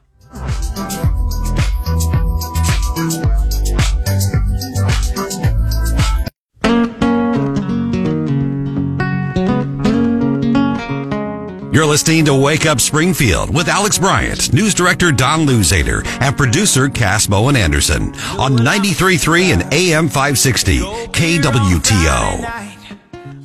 You're 11.76 11.84
listening 11.84 12.24
to 12.24 12.34
Wake 12.34 12.64
Up 12.64 12.80
Springfield 12.80 13.54
with 13.54 13.68
Alex 13.68 13.98
Bryant, 13.98 14.50
news 14.54 14.72
director 14.72 15.12
Don 15.12 15.40
Luzader, 15.40 16.06
and 16.22 16.34
producer 16.34 16.88
Cass 16.88 17.26
Bowen 17.26 17.54
Anderson 17.54 18.14
on 18.38 18.56
93.3 18.56 19.52
and 19.52 19.74
AM 19.74 20.08
560 20.08 20.78
KWTO. 20.78 22.75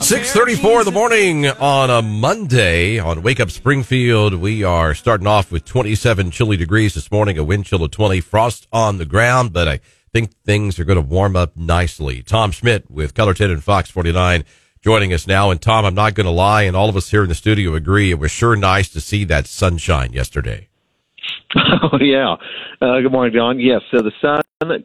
6:34 0.02 0.80
in 0.80 0.86
the 0.86 0.92
morning 0.92 1.46
on 1.46 1.92
a 1.92 2.02
Monday 2.02 2.98
on 2.98 3.22
Wake 3.22 3.40
Up 3.40 3.52
Springfield. 3.52 4.34
We 4.34 4.64
are 4.64 4.96
starting 4.96 5.28
off 5.28 5.52
with 5.52 5.64
27 5.64 6.32
chilly 6.32 6.58
degrees 6.58 6.96
this 6.96 7.12
morning, 7.12 7.38
a 7.38 7.44
wind 7.44 7.66
chill 7.66 7.84
of 7.84 7.92
20, 7.92 8.20
frost 8.20 8.68
on 8.74 8.98
the 8.98 9.06
ground, 9.06 9.54
but 9.54 9.68
I 9.68 9.80
think 10.12 10.32
things 10.44 10.80
are 10.80 10.86
going 10.86 11.02
to 11.02 11.08
warm 11.08 11.36
up 11.36 11.56
nicely. 11.56 12.24
Tom 12.24 12.52
Schmidt 12.52 12.90
with 12.90 13.14
KOLR 13.14 13.36
10 13.36 13.52
and 13.52 13.64
Fox 13.64 13.92
49 13.92 14.44
joining 14.82 15.14
us 15.14 15.28
now. 15.28 15.52
And 15.52 15.62
Tom, 15.62 15.86
I'm 15.86 15.94
not 15.94 16.16
going 16.16 16.26
to 16.26 16.32
lie, 16.32 16.64
and 16.64 16.76
all 16.76 16.90
of 16.90 16.98
us 16.98 17.12
here 17.12 17.22
in 17.22 17.30
the 17.30 17.36
studio 17.36 17.76
agree, 17.76 18.10
it 18.10 18.18
was 18.18 18.32
sure 18.32 18.56
nice 18.56 18.90
to 18.90 19.02
see 19.02 19.24
that 19.26 19.46
sunshine 19.46 20.14
yesterday. 20.14 20.68
Oh 21.84 21.98
yeah. 22.00 22.36
Uh, 22.82 23.02
good 23.02 23.12
morning, 23.12 23.34
John. 23.34 23.60
Yes, 23.60 23.82
so 23.92 24.02
the 24.02 24.12
sun 24.22 24.42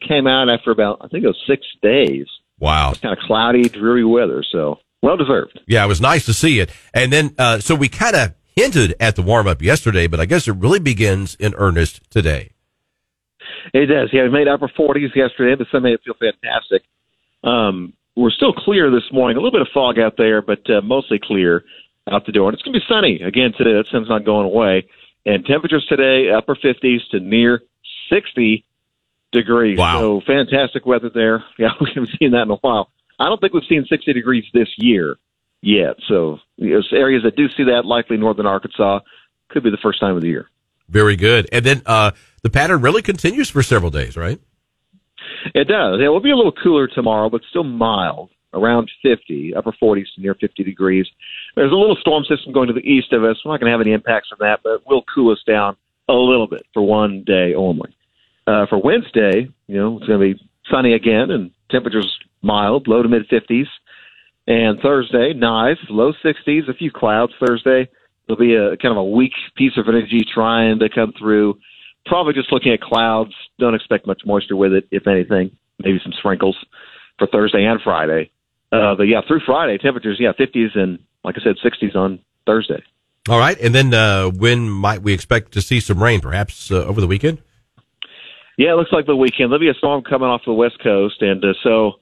came 0.07 0.27
out 0.27 0.49
after 0.49 0.71
about 0.71 0.99
I 1.01 1.09
think 1.09 1.25
it 1.25 1.29
was 1.29 1.41
six 1.47 1.65
days. 1.81 2.27
Wow. 2.59 2.95
Kind 3.01 3.17
of 3.17 3.25
cloudy, 3.25 3.69
dreary 3.69 4.05
weather. 4.05 4.43
So 4.51 4.81
well 5.03 5.17
deserved. 5.17 5.61
Yeah, 5.67 5.85
it 5.85 5.88
was 5.88 6.00
nice 6.00 6.26
to 6.26 6.35
see 6.35 6.61
it. 6.61 6.71
And 6.95 7.12
then, 7.12 7.35
uh, 7.38 7.61
so 7.61 7.75
we 7.75 7.88
kind 7.88 8.17
of 8.17 8.35
hinted 8.55 8.95
at 8.99 9.17
the 9.17 9.23
warm 9.23 9.47
up 9.47 9.62
yesterday, 9.62 10.07
but 10.07 10.21
I 10.21 10.26
guess 10.26 10.49
it 10.49 10.57
really 10.57 10.81
begins 10.81 11.35
in 11.37 11.55
earnest 11.57 12.11
today. 12.11 12.53
It 13.73 13.87
does. 13.87 14.11
Yeah, 14.12 14.25
we 14.25 14.31
made 14.31 14.49
upper 14.49 14.69
40s 14.69 15.15
yesterday. 15.15 15.55
The 15.57 15.67
sun 15.71 15.83
made 15.83 15.95
it 15.95 16.00
feel 16.05 16.15
fantastic. 16.15 16.83
Um, 17.45 17.93
we're 18.17 18.31
still 18.31 18.53
clear 18.53 18.91
this 18.91 19.12
morning. 19.12 19.37
A 19.37 19.41
little 19.41 19.53
bit 19.53 19.61
of 19.61 19.69
fog 19.73 19.99
out 19.99 20.17
there, 20.17 20.41
but 20.41 20.69
uh, 20.71 20.81
mostly 20.81 21.19
clear 21.23 21.65
out 22.11 22.25
the 22.25 22.33
door. 22.33 22.49
And 22.49 22.55
it's 22.55 22.62
going 22.62 22.73
to 22.75 22.81
be 22.81 22.87
sunny 22.88 23.21
again 23.23 23.53
today. 23.57 23.75
That 23.75 23.88
sun's 23.91 24.09
not 24.09 24.25
going 24.25 24.47
away. 24.47 24.88
And 25.26 25.45
temperatures 25.45 25.85
today, 25.88 26.31
upper 26.31 26.55
50s 26.55 27.09
to 27.11 27.21
near 27.21 27.62
60 28.11 28.65
degrees. 29.33 29.79
Wow. 29.79 29.99
So 30.00 30.21
fantastic 30.26 30.87
weather 30.87 31.11
there. 31.11 31.45
Yeah, 31.59 31.71
we 31.81 31.91
haven't 31.95 32.17
seen 32.19 32.31
that 32.33 32.43
in 32.43 32.50
a 32.50 32.57
while. 32.57 32.91
I 33.19 33.27
don't 33.27 33.41
think 33.41 33.53
we've 33.53 33.65
seen 33.69 33.87
60 33.89 34.13
degrees 34.13 34.45
this 34.53 34.69
year 34.77 35.17
yet. 35.63 35.97
So 36.09 36.39
there's 36.59 36.89
areas 36.93 37.23
that 37.25 37.37
do 37.37 37.49
see 37.57 37.65
that, 37.65 37.85
likely 37.85 38.17
northern 38.17 38.47
Arkansas, 38.47 39.01
could 39.49 39.63
be 39.63 39.71
the 39.71 39.79
first 39.83 40.01
time 40.01 40.17
of 40.17 40.23
the 40.23 40.29
year. 40.29 40.49
Very 40.89 41.17
good. 41.17 41.49
And 41.53 41.65
then, 41.65 41.83
uh, 41.87 42.13
the 42.43 42.51
pattern 42.51 42.81
really 42.81 43.03
continues 43.03 43.51
for 43.51 43.63
several 43.63 43.91
days, 43.91 44.17
right? 44.17 44.41
It 45.55 45.69
does. 45.69 46.01
It 46.01 46.09
will 46.09 46.21
be 46.21 46.31
a 46.31 46.37
little 46.37 46.53
cooler 46.53 46.87
tomorrow, 46.87 47.29
but 47.29 47.41
still 47.51 47.65
mild, 47.65 48.31
around 48.53 48.91
50, 49.03 49.55
upper 49.55 49.73
40s 49.73 50.07
to 50.15 50.21
near 50.21 50.35
50 50.35 50.63
degrees. 50.63 51.07
There's 51.55 51.73
a 51.73 51.75
little 51.75 51.97
storm 51.97 52.25
system 52.25 52.53
going 52.53 52.69
to 52.69 52.73
the 52.73 52.89
east 52.89 53.13
of 53.13 53.25
us. 53.25 53.37
We're 53.45 53.53
not 53.53 53.61
going 53.61 53.71
to 53.71 53.77
have 53.77 53.81
any 53.81 53.93
impacts 53.93 54.29
from 54.29 54.39
that, 54.41 54.61
but 54.63 54.75
it 54.75 54.83
will 54.87 55.05
cool 55.13 55.33
us 55.33 55.43
down 55.47 55.77
a 56.09 56.15
little 56.15 56.47
bit 56.47 56.65
for 56.73 56.83
one 56.83 57.25
day 57.25 57.55
only. 57.55 57.97
Uh, 58.47 58.67
for 58.67 58.79
Wednesday, 58.79 59.49
you 59.67 59.77
know, 59.77 59.99
it's 59.99 60.07
going 60.07 60.21
to 60.21 60.35
be 60.35 60.51
sunny 60.71 60.95
again 60.95 61.31
and 61.31 61.51
temperatures 61.69 62.17
mild, 62.47 62.88
low 62.88 63.03
to 63.03 63.09
mid 63.09 63.29
50s. 63.29 63.67
And 64.47 64.79
Thursday, 64.81 65.33
nice, 65.35 65.79
low 65.91 66.12
60s, 66.25 66.69
a 66.69 66.75
few 66.75 66.93
clouds 66.93 67.33
Thursday. 67.45 67.88
There'll 68.26 68.38
be 68.38 68.55
a 68.55 68.76
kind 68.76 68.93
of 68.93 68.99
a 68.99 69.05
weak 69.05 69.33
piece 69.57 69.73
of 69.76 69.88
energy 69.88 70.25
trying 70.33 70.79
to 70.79 70.88
come 70.88 71.12
through. 71.19 71.59
Probably 72.07 72.33
just 72.33 72.53
looking 72.53 72.73
at 72.73 72.81
clouds. 72.81 73.33
Don't 73.59 73.75
expect 73.75 74.07
much 74.07 74.23
moisture 74.25 74.57
with 74.57 74.73
it, 74.73 74.87
if 74.93 75.07
anything. 75.07 75.50
Maybe 75.81 75.99
some 76.03 76.12
sprinkles 76.19 76.57
for 77.19 77.26
Thursday 77.26 77.65
and 77.65 77.81
Friday. 77.83 78.31
Uh, 78.73 78.95
but 78.95 79.05
yeah, 79.05 79.21
through 79.26 79.41
Friday, 79.45 79.79
temperatures, 79.79 80.19
yeah, 80.21 80.33
50s 80.33 80.76
and, 80.79 80.99
like 81.25 81.37
I 81.38 81.43
said, 81.43 81.57
60s 81.65 81.97
on 81.97 82.21
Thursday. 82.47 82.83
All 83.29 83.38
right. 83.38 83.59
And 83.61 83.75
then, 83.75 83.93
uh, 83.93 84.29
when 84.31 84.69
might 84.69 85.03
we 85.03 85.12
expect 85.12 85.53
to 85.53 85.62
see 85.62 85.81
some 85.81 86.00
rain? 86.00 86.21
Perhaps 86.21 86.71
uh, 86.71 86.85
over 86.85 87.00
the 87.00 87.07
weekend? 87.09 87.38
Yeah, 88.57 88.73
it 88.73 88.76
looks 88.76 88.93
like 88.93 89.07
the 89.07 89.17
weekend. 89.17 89.50
There'll 89.50 89.59
be 89.59 89.69
a 89.69 89.75
storm 89.75 90.03
coming 90.03 90.29
off 90.29 90.43
the 90.47 90.53
west 90.53 90.79
coast, 90.83 91.21
and 91.21 91.45
uh, 91.45 91.53
so 91.62 91.95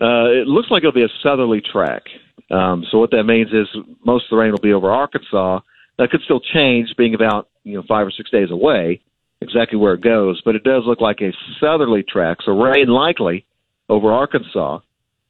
uh, 0.00 0.30
it 0.30 0.46
looks 0.46 0.70
like 0.70 0.82
it'll 0.82 0.92
be 0.92 1.04
a 1.04 1.22
southerly 1.22 1.60
track. 1.60 2.02
Um, 2.50 2.84
so 2.90 2.98
what 2.98 3.10
that 3.10 3.24
means 3.24 3.50
is 3.52 3.66
most 4.04 4.24
of 4.26 4.30
the 4.30 4.36
rain 4.36 4.52
will 4.52 4.58
be 4.58 4.72
over 4.72 4.90
Arkansas. 4.90 5.60
That 5.98 6.10
could 6.10 6.22
still 6.22 6.40
change, 6.40 6.94
being 6.96 7.14
about 7.14 7.48
you 7.64 7.74
know 7.74 7.82
five 7.88 8.06
or 8.06 8.10
six 8.10 8.30
days 8.30 8.50
away, 8.50 9.00
exactly 9.40 9.78
where 9.78 9.94
it 9.94 10.00
goes. 10.00 10.40
But 10.44 10.54
it 10.54 10.64
does 10.64 10.84
look 10.86 11.00
like 11.00 11.20
a 11.20 11.32
southerly 11.60 12.04
track, 12.04 12.38
so 12.44 12.52
rain 12.52 12.88
likely 12.88 13.44
over 13.88 14.12
Arkansas. 14.12 14.80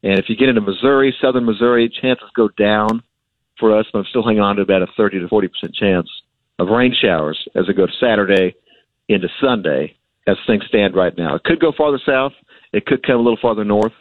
And 0.02 0.18
if 0.18 0.26
you 0.28 0.37
get 0.37 0.48
into 0.48 0.60
Missouri, 0.60 1.14
southern 1.20 1.44
Missouri, 1.44 1.88
chances 1.88 2.28
go 2.37 2.48
down 2.48 3.02
for 3.58 3.76
us, 3.76 3.87
but 3.92 4.00
I'm 4.00 4.04
still 4.10 4.25
hanging 4.25 4.40
on 4.40 4.56
to 4.56 4.62
about 4.62 4.82
a 4.82 4.87
30 4.96 5.20
to 5.20 5.28
40 5.28 5.48
percent 5.48 5.75
chance 5.75 6.08
of 6.58 6.68
rain 6.68 6.94
showers 7.00 7.38
as 7.54 7.68
it 7.68 7.76
goes 7.76 7.96
Saturday 8.00 8.54
into 9.08 9.28
Sunday 9.40 9.96
as 10.26 10.37
things 10.46 10.64
stand 10.68 10.94
right 10.94 11.16
now. 11.16 11.34
It 11.37 11.44
could 11.44 11.60
go 11.60 11.72
farther 11.76 12.00
south. 12.04 12.32
It 12.72 12.84
could 12.84 13.04
come 13.04 13.16
a 13.16 13.22
little 13.22 13.38
farther 13.40 13.64
north, 13.64 13.92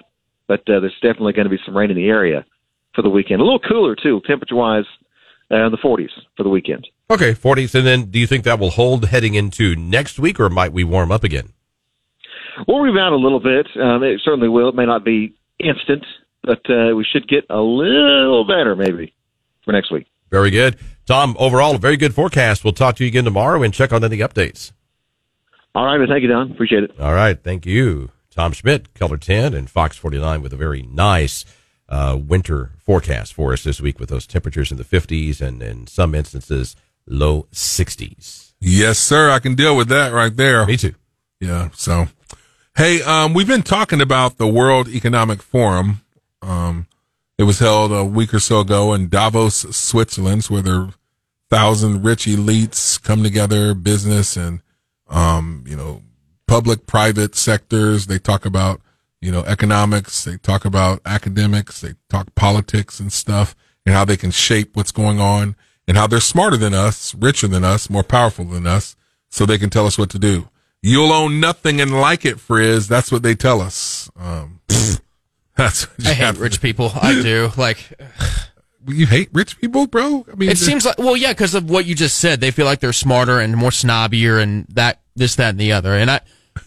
but 0.48 0.60
uh, 0.70 0.80
there's 0.80 0.94
definitely 1.02 1.34
going 1.34 1.46
to 1.46 1.50
be 1.50 1.60
some 1.66 1.76
rain 1.76 1.90
in 1.90 1.98
the 1.98 2.08
area 2.08 2.46
for 2.96 3.02
the 3.02 3.10
weekend. 3.10 3.42
A 3.42 3.44
little 3.44 3.60
cooler 3.60 3.96
too, 3.96 4.22
temperature 4.26 4.56
wise, 4.56 4.86
uh, 5.52 5.66
in 5.66 5.72
the 5.72 5.78
40s 5.78 6.10
for 6.36 6.44
the 6.44 6.50
weekend. 6.50 6.88
Okay. 7.10 7.34
40s. 7.34 7.76
And 7.76 7.86
then 7.86 8.06
do 8.06 8.20
you 8.20 8.28
think 8.28 8.44
that 8.44 8.60
will 8.60 8.72
hold 8.72 9.06
heading 9.06 9.36
into 9.36 9.76
next 9.76 10.20
week 10.20 10.40
or 10.40 10.50
might 10.50 10.74
we 10.74 10.84
warm 10.84 11.12
up 11.12 11.24
again? 11.24 11.54
We'll 12.68 12.80
rebound 12.80 13.14
a 13.14 13.18
little 13.18 13.40
bit. 13.40 13.68
Um, 13.80 14.04
it 14.04 14.20
certainly 14.24 14.50
will. 14.50 14.70
It 14.70 14.76
may 14.76 14.86
not 14.86 15.06
be 15.06 15.36
instant, 15.60 16.04
but 16.44 16.60
uh, 16.70 16.96
we 16.96 17.06
should 17.06 17.28
get 17.28 17.46
a 17.50 17.60
little 17.60 18.46
better 18.46 18.76
maybe 18.76 19.14
for 19.64 19.74
next 19.74 19.92
week. 19.92 20.08
Very 20.32 20.50
good. 20.50 20.78
Tom, 21.06 21.38
overall, 21.40 21.76
a 21.76 21.78
very 21.78 21.98
good 21.98 22.14
forecast. 22.14 22.64
We'll 22.64 22.74
talk 22.74 22.96
to 22.98 23.04
you 23.04 23.08
again 23.08 23.24
tomorrow 23.24 23.62
and 23.64 23.74
check 23.74 23.94
on 23.94 24.04
any 24.04 24.18
updates. 24.18 24.72
All 25.74 25.86
right, 25.86 25.98
well, 26.00 26.08
thank 26.10 26.24
you, 26.24 26.30
Don. 26.30 26.52
Appreciate 26.52 26.84
it. 26.84 27.00
All 27.00 27.14
right. 27.14 27.42
Thank 27.42 27.66
you. 27.66 28.10
Tom 28.38 28.52
Schmidt, 28.52 28.94
KOLR 28.94 29.20
10 29.20 29.56
and 29.56 29.68
Fox 29.68 29.98
49 29.98 30.44
with 30.44 30.54
a 30.54 30.58
very 30.58 30.84
nice 30.84 31.44
uh, 31.90 32.16
winter 32.22 32.70
forecast 32.78 33.34
for 33.34 33.52
us 33.52 33.64
this 33.64 33.82
week 33.82 34.00
with 34.00 34.10
those 34.10 34.28
temperatures 34.28 34.72
in 34.72 34.78
the 34.78 34.84
50s 34.84 35.42
and 35.42 35.64
in 35.64 35.88
some 35.88 36.14
instances 36.14 36.76
low 37.08 37.48
60s. 37.52 38.54
Yes, 38.60 39.00
sir. 39.00 39.32
I 39.32 39.40
can 39.40 39.56
deal 39.56 39.76
with 39.76 39.88
that 39.88 40.14
right 40.14 40.36
there. 40.36 40.68
Me 40.68 40.78
too. 40.78 40.94
Yeah. 41.40 41.70
So, 41.74 42.10
hey, 42.76 43.02
um, 43.02 43.34
we've 43.34 43.48
been 43.48 43.64
talking 43.64 44.02
about 44.02 44.38
the 44.38 44.48
World 44.48 44.88
Economic 44.88 45.42
Forum. 45.42 46.02
Um, 46.44 46.86
it 47.40 47.44
was 47.44 47.58
held 47.58 47.92
a 47.92 48.06
week 48.06 48.36
or 48.36 48.40
so 48.40 48.60
ago 48.60 48.94
in 48.94 49.10
Davos, 49.10 49.76
Switzerland, 49.76 50.44
where 50.46 50.62
there 50.62 50.90
thousand 51.50 52.04
rich 52.04 52.26
elites 52.26 53.02
come 53.02 53.24
together, 53.24 53.74
business 53.74 54.38
and, 54.38 54.62
um, 55.10 55.64
you 55.66 55.76
know, 55.76 56.04
public, 56.48 56.88
private 56.88 57.36
sectors. 57.36 58.08
They 58.08 58.20
talk 58.20 58.46
about, 58.46 58.82
you 59.22 59.32
know, 59.32 59.44
economics. 59.44 60.24
They 60.24 60.38
talk 60.38 60.66
about 60.66 61.02
academics. 61.06 61.82
They 61.82 61.94
talk 62.10 62.34
politics 62.36 63.00
and 63.00 63.12
stuff 63.12 63.56
and 63.86 63.94
how 63.94 64.06
they 64.06 64.18
can 64.18 64.32
shape 64.32 64.76
what's 64.76 64.92
going 64.92 65.20
on 65.20 65.56
and 65.88 65.98
how 65.98 66.08
they're 66.08 66.20
smarter 66.20 66.58
than 66.58 66.74
us, 66.74 67.14
richer 67.16 67.48
than 67.48 67.64
us, 67.64 67.90
more 67.90 68.04
powerful 68.04 68.46
than 68.46 68.66
us. 68.68 68.96
So 69.30 69.46
they 69.46 69.58
can 69.58 69.70
tell 69.70 69.86
us 69.86 69.98
what 69.98 70.10
to 70.12 70.20
do. 70.20 70.50
You'll 70.82 71.12
own 71.12 71.40
nothing 71.40 71.82
and 71.82 71.92
like 72.00 72.26
it, 72.26 72.40
Frizz. 72.40 72.88
That's 72.88 73.12
what 73.12 73.24
they 73.24 73.36
tell 73.36 73.62
us. 73.62 74.10
Um, 74.18 74.62
that's 75.56 75.88
I 76.06 76.14
hate 76.14 76.36
to- 76.36 76.42
rich 76.42 76.62
people. 76.62 76.92
I 76.96 77.22
do. 77.22 77.52
Like, 77.58 77.92
You 78.88 79.06
hate 79.06 79.30
rich 79.34 79.60
people, 79.60 79.88
bro? 79.88 80.26
I 80.32 80.36
mean, 80.36 80.50
it 80.50 80.58
seems 80.58 80.86
like, 80.86 80.98
well, 80.98 81.18
yeah, 81.18 81.32
because 81.34 81.56
of 81.56 81.70
what 81.70 81.86
you 81.86 81.94
just 81.96 82.18
said. 82.20 82.40
They 82.40 82.52
feel 82.52 82.66
like 82.66 82.80
they're 82.80 82.94
smarter 82.94 83.40
and 83.40 83.56
more 83.58 83.72
snobbier 83.72 84.42
and 84.42 84.66
that, 84.70 85.02
this, 85.16 85.36
that, 85.36 85.50
and 85.50 85.60
the 85.60 85.74
other. 85.74 85.94
And 85.94 86.10
I, 86.12 86.22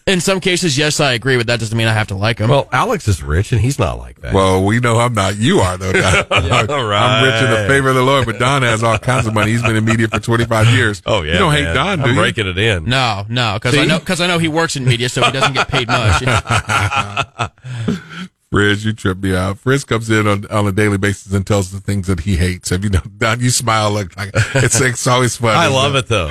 in 0.07 0.21
some 0.21 0.39
cases, 0.39 0.77
yes, 0.77 0.99
I 0.99 1.13
agree, 1.13 1.37
but 1.37 1.47
that 1.47 1.59
doesn't 1.59 1.77
mean 1.77 1.87
I 1.87 1.93
have 1.93 2.07
to 2.07 2.15
like 2.15 2.39
him. 2.39 2.49
Well, 2.49 2.67
Alex 2.71 3.07
is 3.07 3.21
rich 3.23 3.51
and 3.51 3.61
he's 3.61 3.79
not 3.79 3.97
like 3.97 4.21
that. 4.21 4.33
Well, 4.33 4.63
we 4.63 4.79
know 4.79 4.97
I'm 4.97 5.13
not. 5.13 5.37
You 5.37 5.59
are 5.59 5.77
though. 5.77 5.91
Don. 5.91 6.03
I'm 6.31 7.23
rich 7.23 7.43
in 7.43 7.49
the 7.51 7.65
favor 7.67 7.89
of 7.89 7.95
the 7.95 8.03
Lord, 8.03 8.25
but 8.25 8.39
Don 8.39 8.61
has 8.63 8.83
all 8.83 8.97
kinds 8.97 9.27
of 9.27 9.33
money. 9.33 9.51
He's 9.51 9.61
been 9.61 9.75
in 9.75 9.85
media 9.85 10.07
for 10.07 10.19
25 10.19 10.67
years. 10.69 11.01
oh 11.05 11.21
yeah. 11.21 11.33
You 11.33 11.39
don't 11.39 11.51
hate. 11.53 11.73
Don, 11.73 11.99
do 11.99 12.03
I'm 12.05 12.09
you? 12.11 12.15
breaking 12.15 12.47
it 12.47 12.57
in. 12.57 12.85
no, 12.85 13.25
no, 13.29 13.55
because 13.55 13.77
I 13.77 13.85
know, 13.85 13.99
because 13.99 14.21
I 14.21 14.27
know 14.27 14.37
he 14.37 14.47
works 14.47 14.75
in 14.75 14.85
media, 14.85 15.09
so 15.09 15.23
he 15.23 15.31
doesn't 15.31 15.53
get 15.53 15.67
paid 15.67 15.87
much. 15.87 16.23
Frizz, 18.51 18.83
you 18.83 18.91
trip 18.91 19.19
me 19.19 19.33
out. 19.33 19.59
Frizz 19.59 19.85
comes 19.85 20.09
in 20.09 20.27
on, 20.27 20.45
on 20.47 20.67
a 20.67 20.73
daily 20.73 20.97
basis 20.97 21.31
and 21.33 21.47
tells 21.47 21.71
the 21.71 21.79
things 21.79 22.07
that 22.07 22.19
he 22.19 22.35
hates. 22.35 22.69
Have 22.69 22.83
you 22.83 22.89
know, 22.89 22.99
Don, 23.17 23.39
you 23.39 23.49
smile 23.49 23.91
like, 23.91 24.15
like 24.17 24.31
it's, 24.55 24.81
it's 24.81 25.07
always 25.07 25.37
fun. 25.37 25.55
I 25.55 25.67
love 25.67 25.95
it 25.95 26.07
though. 26.07 26.29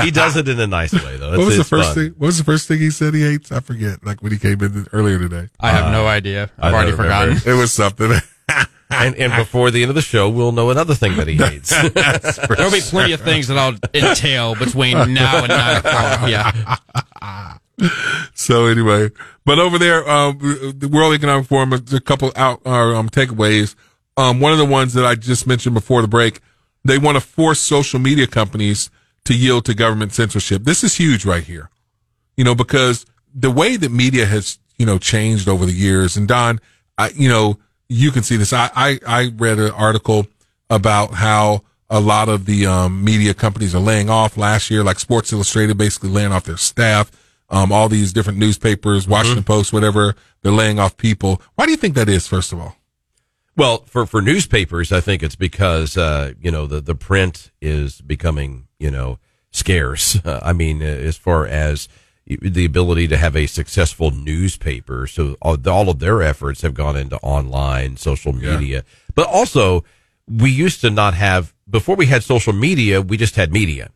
he 0.00 0.12
does 0.12 0.36
it 0.36 0.48
in 0.48 0.60
a 0.60 0.66
nice 0.68 0.92
way 0.92 1.16
though. 1.16 1.30
What 1.40 1.46
was 1.46 1.56
the 1.56 1.64
first 1.64 1.88
fun. 1.88 1.94
thing? 1.96 2.14
What 2.18 2.26
was 2.26 2.38
the 2.38 2.44
first 2.44 2.68
thing 2.68 2.78
he 2.78 2.90
said 2.90 3.14
he 3.14 3.22
hates? 3.22 3.50
I 3.50 3.60
forget. 3.60 4.04
Like 4.04 4.22
when 4.22 4.30
he 4.30 4.38
came 4.38 4.62
in 4.62 4.86
earlier 4.92 5.18
today. 5.18 5.48
I 5.58 5.70
have 5.70 5.90
no 5.90 6.06
uh, 6.06 6.10
idea. 6.10 6.50
I've 6.58 6.72
already 6.72 6.92
remember. 6.92 7.34
forgotten. 7.34 7.52
It 7.52 7.56
was 7.56 7.72
something. 7.72 8.12
and, 8.90 9.16
and 9.16 9.34
before 9.34 9.72
the 9.72 9.82
end 9.82 9.88
of 9.88 9.96
the 9.96 10.02
show, 10.02 10.28
we'll 10.28 10.52
know 10.52 10.70
another 10.70 10.94
thing 10.94 11.16
that 11.16 11.26
he 11.26 11.36
hates. 11.36 11.70
There'll 11.70 12.70
be 12.70 12.80
plenty 12.80 13.12
of 13.12 13.22
things 13.22 13.48
that 13.48 13.58
I'll 13.58 13.76
entail 13.94 14.54
between 14.54 15.14
now 15.14 15.38
and 15.38 15.48
nine 15.48 15.76
o'clock. 15.78 16.28
Yeah. 16.28 16.76
So 18.34 18.66
anyway, 18.66 19.10
but 19.44 19.58
over 19.58 19.78
there, 19.78 20.08
um, 20.08 20.38
the 20.74 20.88
World 20.88 21.12
Economic 21.12 21.46
Forum, 21.46 21.74
a 21.74 22.00
couple 22.00 22.32
out 22.36 22.66
um, 22.66 23.10
takeaways. 23.10 23.74
Um, 24.16 24.40
one 24.40 24.52
of 24.52 24.58
the 24.58 24.64
ones 24.64 24.94
that 24.94 25.04
I 25.04 25.14
just 25.14 25.46
mentioned 25.46 25.74
before 25.74 26.00
the 26.00 26.08
break, 26.08 26.40
they 26.84 26.96
want 26.96 27.16
to 27.16 27.20
force 27.20 27.60
social 27.60 27.98
media 27.98 28.26
companies 28.26 28.90
to 29.24 29.34
yield 29.34 29.66
to 29.66 29.74
government 29.74 30.12
censorship. 30.12 30.64
This 30.64 30.82
is 30.82 30.94
huge 30.94 31.26
right 31.26 31.44
here, 31.44 31.68
you 32.36 32.44
know, 32.44 32.54
because 32.54 33.04
the 33.34 33.50
way 33.50 33.76
that 33.76 33.90
media 33.90 34.24
has, 34.26 34.58
you 34.78 34.86
know, 34.86 34.98
changed 34.98 35.48
over 35.48 35.66
the 35.66 35.72
years. 35.72 36.16
And 36.16 36.26
Don, 36.26 36.60
I, 36.96 37.10
you 37.10 37.28
know, 37.28 37.58
you 37.88 38.10
can 38.10 38.22
see 38.22 38.36
this. 38.36 38.52
I, 38.52 38.70
I, 38.74 39.00
I 39.06 39.32
read 39.36 39.58
an 39.58 39.72
article 39.72 40.26
about 40.70 41.14
how 41.14 41.62
a 41.90 42.00
lot 42.00 42.28
of 42.28 42.46
the 42.46 42.66
um, 42.66 43.04
media 43.04 43.34
companies 43.34 43.74
are 43.74 43.80
laying 43.80 44.08
off 44.08 44.36
last 44.36 44.70
year, 44.70 44.84
like 44.84 44.98
Sports 44.98 45.32
Illustrated 45.32 45.76
basically 45.76 46.10
laying 46.10 46.32
off 46.32 46.44
their 46.44 46.56
staff. 46.56 47.10
Um, 47.50 47.72
all 47.72 47.88
these 47.88 48.12
different 48.12 48.38
newspapers, 48.38 49.08
Washington 49.08 49.42
Post, 49.42 49.72
whatever, 49.72 50.14
they're 50.42 50.52
laying 50.52 50.78
off 50.78 50.96
people. 50.96 51.42
Why 51.56 51.64
do 51.66 51.72
you 51.72 51.76
think 51.76 51.94
that 51.96 52.08
is, 52.08 52.26
first 52.28 52.52
of 52.52 52.60
all? 52.60 52.76
Well, 53.56 53.78
for, 53.86 54.06
for 54.06 54.22
newspapers, 54.22 54.92
I 54.92 55.00
think 55.00 55.22
it's 55.22 55.34
because, 55.36 55.96
uh, 55.96 56.32
you 56.40 56.50
know, 56.50 56.66
the, 56.66 56.80
the 56.80 56.94
print 56.94 57.50
is 57.60 58.00
becoming, 58.00 58.68
you 58.78 58.90
know, 58.90 59.18
scarce. 59.50 60.16
Uh, 60.24 60.38
I 60.44 60.52
mean, 60.52 60.80
uh, 60.80 60.86
as 60.86 61.16
far 61.16 61.44
as 61.46 61.88
the 62.26 62.64
ability 62.64 63.08
to 63.08 63.16
have 63.16 63.34
a 63.34 63.46
successful 63.46 64.12
newspaper. 64.12 65.08
So 65.08 65.36
all, 65.42 65.56
all 65.68 65.88
of 65.88 65.98
their 65.98 66.22
efforts 66.22 66.62
have 66.62 66.74
gone 66.74 66.96
into 66.96 67.16
online, 67.18 67.96
social 67.96 68.34
Yeah. 68.36 68.56
media. 68.56 68.84
But 69.16 69.26
also, 69.26 69.84
we 70.28 70.50
used 70.50 70.80
to 70.82 70.90
not 70.90 71.14
have, 71.14 71.52
before 71.68 71.96
we 71.96 72.06
had 72.06 72.22
social 72.22 72.52
media, 72.52 73.02
we 73.02 73.16
just 73.16 73.34
had 73.34 73.52
media. 73.52 73.90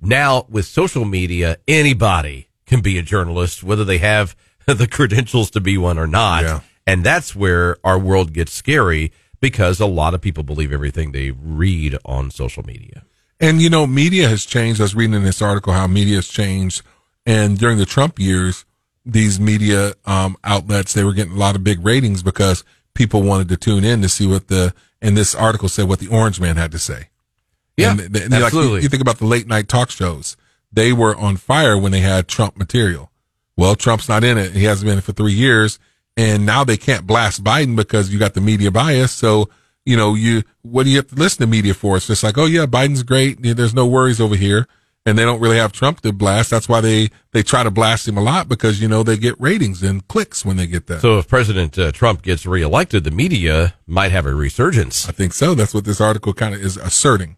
Now, 0.00 0.46
with 0.48 0.64
social 0.64 1.04
media, 1.04 1.58
anybody 1.68 2.45
can 2.66 2.80
be 2.80 2.98
a 2.98 3.02
journalist, 3.02 3.62
whether 3.62 3.84
they 3.84 3.98
have 3.98 4.36
the 4.66 4.86
credentials 4.88 5.50
to 5.52 5.60
be 5.60 5.78
one 5.78 5.98
or 5.98 6.06
not. 6.06 6.42
Yeah. 6.42 6.60
And 6.86 7.04
that's 7.04 7.34
where 7.34 7.78
our 7.84 7.98
world 7.98 8.32
gets 8.32 8.52
scary 8.52 9.12
because 9.40 9.80
a 9.80 9.86
lot 9.86 10.14
of 10.14 10.20
people 10.20 10.42
believe 10.44 10.72
everything 10.72 11.12
they 11.12 11.30
read 11.32 11.96
on 12.04 12.30
social 12.30 12.62
media. 12.64 13.04
And 13.40 13.60
you 13.60 13.68
know, 13.68 13.86
media 13.86 14.28
has 14.28 14.44
changed. 14.46 14.80
I 14.80 14.84
was 14.84 14.94
reading 14.94 15.14
in 15.14 15.24
this 15.24 15.42
article 15.42 15.72
how 15.72 15.86
media 15.86 16.16
has 16.16 16.28
changed. 16.28 16.82
And 17.26 17.58
during 17.58 17.76
the 17.78 17.86
Trump 17.86 18.18
years, 18.18 18.64
these 19.04 19.38
media 19.38 19.92
um, 20.04 20.36
outlets 20.44 20.92
they 20.92 21.04
were 21.04 21.12
getting 21.12 21.32
a 21.34 21.38
lot 21.38 21.54
of 21.56 21.62
big 21.64 21.84
ratings 21.84 22.22
because 22.22 22.64
people 22.94 23.22
wanted 23.22 23.48
to 23.48 23.56
tune 23.56 23.84
in 23.84 24.00
to 24.02 24.08
see 24.08 24.26
what 24.26 24.48
the. 24.48 24.74
And 25.02 25.16
this 25.16 25.34
article 25.34 25.68
said 25.68 25.88
what 25.88 25.98
the 25.98 26.08
Orange 26.08 26.40
Man 26.40 26.56
had 26.56 26.72
to 26.72 26.78
say. 26.78 27.08
Yeah, 27.76 27.90
And 27.90 27.98
th- 28.14 28.30
like, 28.30 28.30
you- 28.40 28.44
absolutely. 28.46 28.82
you 28.82 28.88
think 28.88 29.02
about 29.02 29.18
the 29.18 29.26
late 29.26 29.46
night 29.46 29.68
talk 29.68 29.90
shows; 29.90 30.36
they 30.72 30.92
were 30.92 31.16
on 31.16 31.36
fire 31.36 31.78
when 31.78 31.92
they 31.92 32.00
had 32.00 32.28
Trump 32.28 32.56
material. 32.56 33.10
Well, 33.56 33.74
Trump's 33.74 34.08
not 34.08 34.24
in 34.24 34.38
it; 34.38 34.52
he 34.52 34.64
hasn't 34.64 34.86
been 34.86 34.94
in 34.94 34.98
it 34.98 35.04
for 35.04 35.12
three 35.12 35.32
years, 35.32 35.78
and 36.16 36.44
now 36.44 36.64
they 36.64 36.76
can't 36.76 37.06
blast 37.06 37.42
Biden 37.42 37.76
because 37.76 38.12
you 38.12 38.18
got 38.18 38.34
the 38.34 38.40
media 38.40 38.70
bias. 38.70 39.12
So 39.12 39.48
you 39.86 39.96
know, 39.96 40.14
you 40.14 40.42
what 40.62 40.82
do 40.82 40.90
you 40.90 40.96
have 40.96 41.06
to 41.08 41.14
listen 41.14 41.40
to 41.40 41.46
media 41.46 41.72
for? 41.72 41.96
It's 41.96 42.08
just 42.08 42.22
like, 42.22 42.36
oh 42.36 42.44
yeah, 42.44 42.66
Biden's 42.66 43.04
great. 43.04 43.38
There's 43.40 43.72
no 43.72 43.86
worries 43.86 44.20
over 44.20 44.34
here, 44.34 44.66
and 45.06 45.16
they 45.16 45.24
don't 45.24 45.40
really 45.40 45.56
have 45.56 45.72
Trump 45.72 46.00
to 46.00 46.12
blast. 46.12 46.50
That's 46.50 46.68
why 46.68 46.80
they 46.80 47.08
they 47.30 47.42
try 47.42 47.62
to 47.62 47.70
blast 47.70 48.06
him 48.06 48.18
a 48.18 48.22
lot 48.22 48.48
because 48.48 48.82
you 48.82 48.88
know 48.88 49.04
they 49.04 49.16
get 49.16 49.40
ratings 49.40 49.82
and 49.82 50.06
clicks 50.08 50.44
when 50.44 50.56
they 50.56 50.66
get 50.66 50.88
that. 50.88 51.00
So 51.00 51.18
if 51.18 51.28
President 51.28 51.78
uh, 51.78 51.92
Trump 51.92 52.22
gets 52.22 52.44
reelected, 52.44 53.04
the 53.04 53.12
media 53.12 53.74
might 53.86 54.10
have 54.10 54.26
a 54.26 54.34
resurgence. 54.34 55.08
I 55.08 55.12
think 55.12 55.32
so. 55.32 55.54
That's 55.54 55.72
what 55.72 55.84
this 55.84 56.00
article 56.00 56.34
kind 56.34 56.54
of 56.54 56.60
is 56.60 56.76
asserting. 56.76 57.36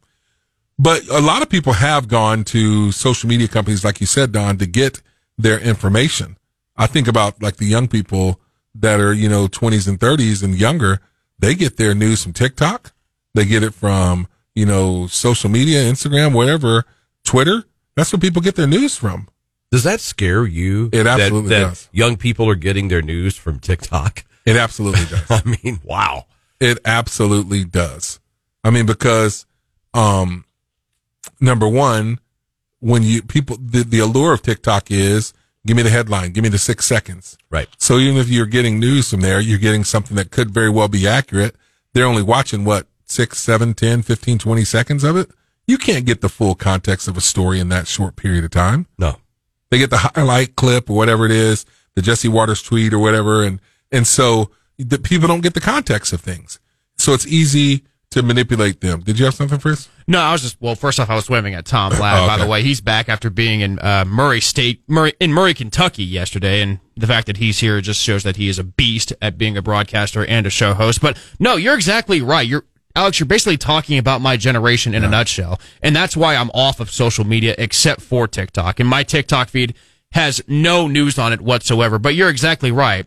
But 0.78 1.06
a 1.08 1.20
lot 1.20 1.42
of 1.42 1.48
people 1.48 1.72
have 1.72 2.06
gone 2.08 2.44
to 2.44 2.92
social 2.92 3.28
media 3.28 3.48
companies, 3.48 3.84
like 3.84 4.00
you 4.00 4.06
said, 4.06 4.32
Don, 4.32 4.58
to 4.58 4.66
get 4.66 5.02
their 5.36 5.58
information. 5.58 6.36
I 6.76 6.86
think 6.86 7.08
about 7.08 7.42
like 7.42 7.56
the 7.56 7.66
young 7.66 7.88
people 7.88 8.40
that 8.76 9.00
are, 9.00 9.12
you 9.12 9.28
know, 9.28 9.48
20s 9.48 9.88
and 9.88 9.98
30s 9.98 10.42
and 10.42 10.54
younger. 10.54 11.00
They 11.38 11.54
get 11.54 11.76
their 11.76 11.94
news 11.94 12.22
from 12.22 12.32
TikTok. 12.32 12.92
They 13.34 13.44
get 13.44 13.62
it 13.62 13.74
from, 13.74 14.28
you 14.54 14.66
know, 14.66 15.06
social 15.08 15.50
media, 15.50 15.82
Instagram, 15.82 16.32
whatever, 16.32 16.84
Twitter. 17.24 17.64
That's 17.96 18.12
where 18.12 18.20
people 18.20 18.42
get 18.42 18.54
their 18.54 18.66
news 18.66 18.96
from. 18.96 19.28
Does 19.70 19.84
that 19.84 20.00
scare 20.00 20.46
you? 20.46 20.86
It 20.92 21.04
that- 21.04 21.20
absolutely 21.20 21.50
that, 21.50 21.60
does. 21.60 21.88
Young 21.92 22.16
people 22.16 22.48
are 22.48 22.54
getting 22.54 22.88
their 22.88 23.02
news 23.02 23.36
from 23.36 23.58
TikTok. 23.58 24.24
It 24.46 24.56
absolutely 24.56 25.04
does. 25.10 25.30
I 25.30 25.42
mean, 25.44 25.80
wow. 25.84 26.26
It 26.60 26.78
absolutely 26.84 27.64
does. 27.64 28.20
I 28.64 28.70
mean, 28.70 28.86
because, 28.86 29.46
um, 29.94 30.44
number 31.40 31.68
one, 31.68 32.20
when 32.81 33.03
you 33.03 33.22
people, 33.22 33.57
the, 33.61 33.83
the 33.83 33.98
allure 33.98 34.33
of 34.33 34.42
TikTok 34.42 34.90
is 34.90 35.33
give 35.66 35.77
me 35.77 35.83
the 35.83 35.90
headline, 35.90 36.33
give 36.33 36.42
me 36.42 36.48
the 36.48 36.59
six 36.59 36.87
seconds. 36.87 37.37
Right. 37.51 37.68
So 37.79 37.98
even 37.98 38.18
if 38.18 38.29
you're 38.29 38.46
getting 38.46 38.79
news 38.79 39.11
from 39.11 39.20
there, 39.20 39.40
you're 39.40 39.59
getting 39.59 39.85
something 39.85 40.16
that 40.16 40.31
could 40.31 40.51
very 40.51 40.70
well 40.70 40.88
be 40.88 41.07
accurate. 41.07 41.57
They're 41.92 42.07
only 42.07 42.22
watching 42.22 42.64
what, 42.64 42.87
six, 43.05 43.38
seven, 43.38 43.74
10, 43.74 44.03
15, 44.03 44.38
20 44.38 44.64
seconds 44.64 45.05
of 45.05 45.16
it. 45.16 45.31
You 45.66 45.77
can't 45.77 46.07
get 46.07 46.20
the 46.20 46.29
full 46.29 46.55
context 46.55 47.09
of 47.09 47.16
a 47.16 47.20
story 47.20 47.61
in 47.61 47.68
that 47.68 47.87
short 47.87 48.16
period 48.16 48.44
of 48.44 48.51
time. 48.51 48.87
No. 48.98 49.16
They 49.70 49.79
get 49.79 49.90
the 49.90 50.11
highlight 50.14 50.57
clip 50.57 50.88
or 50.88 50.96
whatever 50.96 51.27
it 51.27 51.31
is, 51.31 51.66
the 51.94 52.03
Jesse 52.03 52.29
Watters 52.29 52.62
tweet 52.62 52.94
or 52.94 52.98
whatever. 52.98 53.42
And, 53.42 53.61
and 53.92 54.07
so 54.07 54.51
the 54.79 54.98
people 54.98 55.29
don't 55.29 55.42
get 55.42 55.55
the 55.55 55.61
context 55.61 56.12
of 56.12 56.20
things. 56.20 56.59
So 56.96 57.12
it's 57.12 57.27
easy 57.27 57.85
to 58.11 58.23
manipulate 58.23 58.81
them. 58.81 59.01
Did 59.01 59.18
you 59.18 59.27
have 59.27 59.35
something, 59.35 59.59
Chris? 59.59 59.88
No, 60.07 60.18
I 60.21 60.33
was 60.33 60.42
just 60.42 60.61
well. 60.61 60.75
First 60.75 60.99
off, 60.99 61.11
I 61.11 61.14
was 61.14 61.27
swimming 61.27 61.55
at 61.55 61.64
Tom 61.64 61.92
Ladd. 61.92 62.23
Oh, 62.25 62.27
By 62.27 62.38
the 62.38 62.47
way, 62.47 62.62
he's 62.62 62.81
back 62.81 63.09
after 63.09 63.29
being 63.31 63.61
in 63.61 63.79
uh, 63.81 64.05
Murray 64.07 64.40
State, 64.40 64.83
Murray 64.88 65.12
in 65.21 65.33
Murray, 65.33 65.55
Kentucky 65.55 66.05
yesterday, 66.05 66.62
and 66.62 66.81
the 66.97 67.07
fact 67.07 67.27
that 67.27 67.37
he's 67.37 67.61
here 67.61 67.81
just 67.81 68.01
shows 68.01 68.23
that 68.23 68.37
he 68.37 68.49
is 68.49 68.59
a 68.59 68.64
beast 68.64 69.12
at 69.21 69.37
being 69.37 69.57
a 69.57 69.62
broadcaster 69.62 70.25
and 70.25 70.47
a 70.47 70.51
show 70.51 70.75
host. 70.75 71.01
But 71.01 71.18
no, 71.38 71.57
you're 71.57 71.75
exactly 71.75 72.23
right. 72.23 72.47
You're 72.47 72.64
Alex. 72.97 73.21
You're 73.21 73.27
basically 73.27 73.59
talking 73.59 73.99
about 73.99 74.21
my 74.21 74.37
generation 74.37 74.94
in 74.94 75.05
a 75.05 75.09
nutshell, 75.09 75.61
and 75.83 75.94
that's 75.94 76.16
why 76.16 76.35
I'm 76.37 76.51
off 76.55 76.81
of 76.81 76.90
social 76.90 77.25
media 77.27 77.55
except 77.59 78.01
for 78.01 78.27
TikTok. 78.27 78.81
And 78.81 78.88
my 78.88 79.03
TikTok 79.03 79.49
feed 79.49 79.75
has 80.12 80.42
no 80.49 80.88
news 80.88 81.18
on 81.18 81.35
it 81.35 81.40
whatsoever. 81.42 81.99
But 81.99 82.14
you're 82.14 82.31
exactly 82.31 82.73
right 82.73 83.07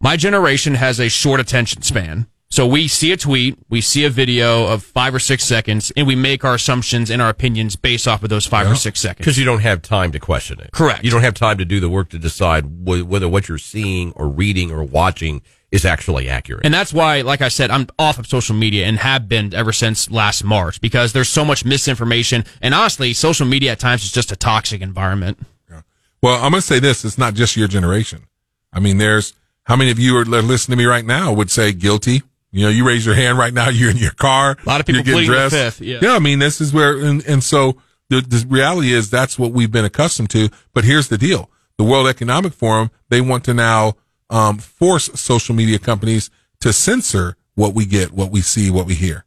my 0.00 0.16
generation 0.16 0.74
has 0.74 0.98
a 0.98 1.08
short 1.08 1.40
attention 1.40 1.82
span. 1.82 2.26
So 2.52 2.66
we 2.66 2.88
see 2.88 3.12
a 3.12 3.16
tweet, 3.16 3.56
we 3.68 3.80
see 3.80 4.04
a 4.04 4.10
video 4.10 4.66
of 4.66 4.82
five 4.82 5.14
or 5.14 5.20
six 5.20 5.44
seconds, 5.44 5.92
and 5.96 6.04
we 6.04 6.16
make 6.16 6.44
our 6.44 6.54
assumptions 6.54 7.08
and 7.08 7.22
our 7.22 7.28
opinions 7.28 7.76
based 7.76 8.08
off 8.08 8.24
of 8.24 8.28
those 8.28 8.44
five 8.44 8.68
or 8.68 8.74
six 8.74 9.00
seconds. 9.00 9.18
Because 9.18 9.38
you 9.38 9.44
don't 9.44 9.60
have 9.60 9.82
time 9.82 10.10
to 10.12 10.18
question 10.18 10.58
it. 10.58 10.72
Correct. 10.72 11.04
You 11.04 11.12
don't 11.12 11.22
have 11.22 11.34
time 11.34 11.58
to 11.58 11.64
do 11.64 11.78
the 11.78 11.88
work 11.88 12.08
to 12.08 12.18
decide 12.18 12.64
wh- 12.64 13.08
whether 13.08 13.28
what 13.28 13.48
you're 13.48 13.56
seeing 13.56 14.12
or 14.12 14.28
reading 14.28 14.72
or 14.72 14.82
watching 14.82 15.42
is 15.70 15.84
actually 15.84 16.28
accurate. 16.28 16.64
And 16.64 16.74
that's 16.74 16.92
why, 16.92 17.20
like 17.20 17.40
I 17.40 17.48
said, 17.48 17.70
I'm 17.70 17.86
off 18.00 18.18
of 18.18 18.26
social 18.26 18.56
media 18.56 18.86
and 18.86 18.98
have 18.98 19.28
been 19.28 19.54
ever 19.54 19.72
since 19.72 20.10
last 20.10 20.42
March 20.42 20.80
because 20.80 21.12
there's 21.12 21.28
so 21.28 21.44
much 21.44 21.64
misinformation. 21.64 22.44
And 22.60 22.74
honestly, 22.74 23.12
social 23.12 23.46
media 23.46 23.72
at 23.72 23.78
times 23.78 24.02
is 24.02 24.10
just 24.10 24.32
a 24.32 24.36
toxic 24.36 24.80
environment. 24.80 25.38
Yeah. 25.70 25.82
Well, 26.20 26.34
I'm 26.34 26.50
going 26.50 26.60
to 26.60 26.66
say 26.66 26.80
this. 26.80 27.04
It's 27.04 27.16
not 27.16 27.34
just 27.34 27.56
your 27.56 27.68
generation. 27.68 28.26
I 28.72 28.80
mean, 28.80 28.98
there's 28.98 29.34
how 29.64 29.76
many 29.76 29.92
of 29.92 30.00
you 30.00 30.16
are 30.16 30.24
listening 30.24 30.76
to 30.76 30.82
me 30.82 30.86
right 30.86 31.04
now 31.04 31.32
would 31.32 31.52
say 31.52 31.72
guilty? 31.72 32.22
You 32.52 32.64
know, 32.64 32.68
you 32.68 32.86
raise 32.86 33.06
your 33.06 33.14
hand 33.14 33.38
right 33.38 33.52
now. 33.52 33.68
You're 33.70 33.90
in 33.90 33.96
your 33.96 34.12
car. 34.12 34.56
A 34.64 34.68
lot 34.68 34.80
of 34.80 34.86
people 34.86 35.02
getting 35.02 35.26
dressed. 35.26 35.54
fifth, 35.54 35.80
yeah. 35.80 35.98
yeah. 36.02 36.14
I 36.14 36.18
mean, 36.18 36.38
this 36.38 36.60
is 36.60 36.72
where, 36.72 36.98
and, 36.98 37.24
and 37.26 37.42
so 37.42 37.76
the, 38.08 38.20
the 38.20 38.44
reality 38.48 38.92
is 38.92 39.10
that's 39.10 39.38
what 39.38 39.52
we've 39.52 39.70
been 39.70 39.84
accustomed 39.84 40.30
to. 40.30 40.48
But 40.74 40.84
here's 40.84 41.08
the 41.08 41.18
deal. 41.18 41.50
The 41.78 41.84
World 41.84 42.08
Economic 42.08 42.52
Forum, 42.52 42.90
they 43.08 43.20
want 43.20 43.44
to 43.44 43.54
now, 43.54 43.94
um, 44.28 44.58
force 44.58 45.10
social 45.20 45.54
media 45.54 45.78
companies 45.78 46.30
to 46.60 46.72
censor 46.72 47.36
what 47.54 47.74
we 47.74 47.86
get, 47.86 48.12
what 48.12 48.30
we 48.30 48.40
see, 48.40 48.70
what 48.70 48.86
we 48.86 48.94
hear. 48.94 49.24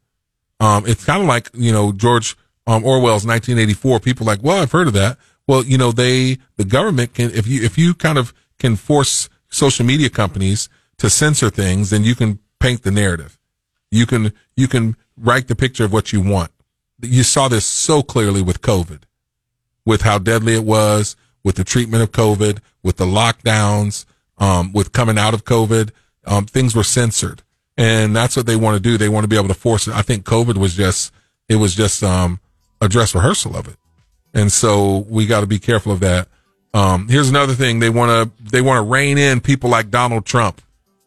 Um, 0.59 0.85
it's 0.87 1.03
kind 1.03 1.21
of 1.21 1.27
like, 1.27 1.49
you 1.53 1.71
know, 1.71 1.91
George 1.91 2.37
um, 2.67 2.85
Orwell's 2.85 3.25
1984. 3.25 3.99
People 3.99 4.25
are 4.27 4.31
like, 4.31 4.43
well, 4.43 4.61
I've 4.61 4.71
heard 4.71 4.87
of 4.87 4.93
that. 4.93 5.17
Well, 5.47 5.63
you 5.63 5.77
know, 5.77 5.91
they, 5.91 6.37
the 6.55 6.63
government 6.63 7.13
can, 7.13 7.31
if 7.31 7.47
you, 7.47 7.63
if 7.63 7.77
you 7.77 7.93
kind 7.93 8.17
of 8.17 8.33
can 8.59 8.75
force 8.75 9.29
social 9.49 9.85
media 9.85 10.09
companies 10.09 10.69
to 10.97 11.09
censor 11.09 11.49
things, 11.49 11.89
then 11.89 12.03
you 12.03 12.15
can 12.15 12.39
paint 12.63 12.83
the 12.83 12.91
narrative. 12.91 13.37
You 13.91 14.05
can, 14.05 14.31
you 14.55 14.69
can 14.69 14.95
write 15.17 15.49
the 15.49 15.55
picture 15.55 15.83
of 15.83 15.91
what 15.91 16.13
you 16.13 16.21
want. 16.21 16.49
You 17.01 17.23
saw 17.23 17.49
this 17.49 17.65
so 17.65 18.01
clearly 18.01 18.41
with 18.41 18.61
COVID, 18.61 19.01
with 19.85 20.03
how 20.03 20.17
deadly 20.17 20.55
it 20.55 20.63
was, 20.63 21.17
with 21.43 21.55
the 21.57 21.65
treatment 21.65 22.03
of 22.03 22.13
COVID, 22.13 22.59
with 22.81 22.95
the 22.95 23.05
lockdowns, 23.05 24.05
um, 24.37 24.71
with 24.71 24.93
coming 24.93 25.17
out 25.17 25.33
of 25.33 25.43
COVID, 25.43 25.91
um, 26.25 26.45
things 26.45 26.73
were 26.73 26.85
censored. 26.85 27.41
And 27.75 28.15
that's 28.15 28.37
what 28.37 28.45
they 28.45 28.55
want 28.55 28.75
to 28.77 28.79
do. 28.79 28.97
They 28.97 29.09
want 29.09 29.25
to 29.25 29.27
be 29.27 29.35
able 29.35 29.49
to 29.49 29.53
force 29.53 29.85
it. 29.87 29.93
I 29.93 30.01
think 30.01 30.23
COVID 30.23 30.55
was 30.55 30.73
just, 30.73 31.11
it 31.49 31.57
was 31.57 31.75
just, 31.75 32.01
um, 32.01 32.39
a 32.79 32.87
dress 32.87 33.13
rehearsal 33.13 33.57
of 33.57 33.67
it. 33.67 33.75
And 34.33 34.49
so 34.53 34.99
we 35.09 35.25
got 35.25 35.41
to 35.41 35.47
be 35.47 35.59
careful 35.59 35.91
of 35.91 35.99
that. 35.99 36.29
Um, 36.73 37.09
here's 37.09 37.29
another 37.29 37.55
thing. 37.55 37.79
They 37.79 37.89
want 37.89 38.09
to, 38.09 38.51
they 38.51 38.61
want 38.61 38.77
to 38.77 38.89
rein 38.89 39.17
in 39.17 39.41
people 39.41 39.69
like 39.69 39.91
Donald 39.91 40.25
Trump, 40.25 40.61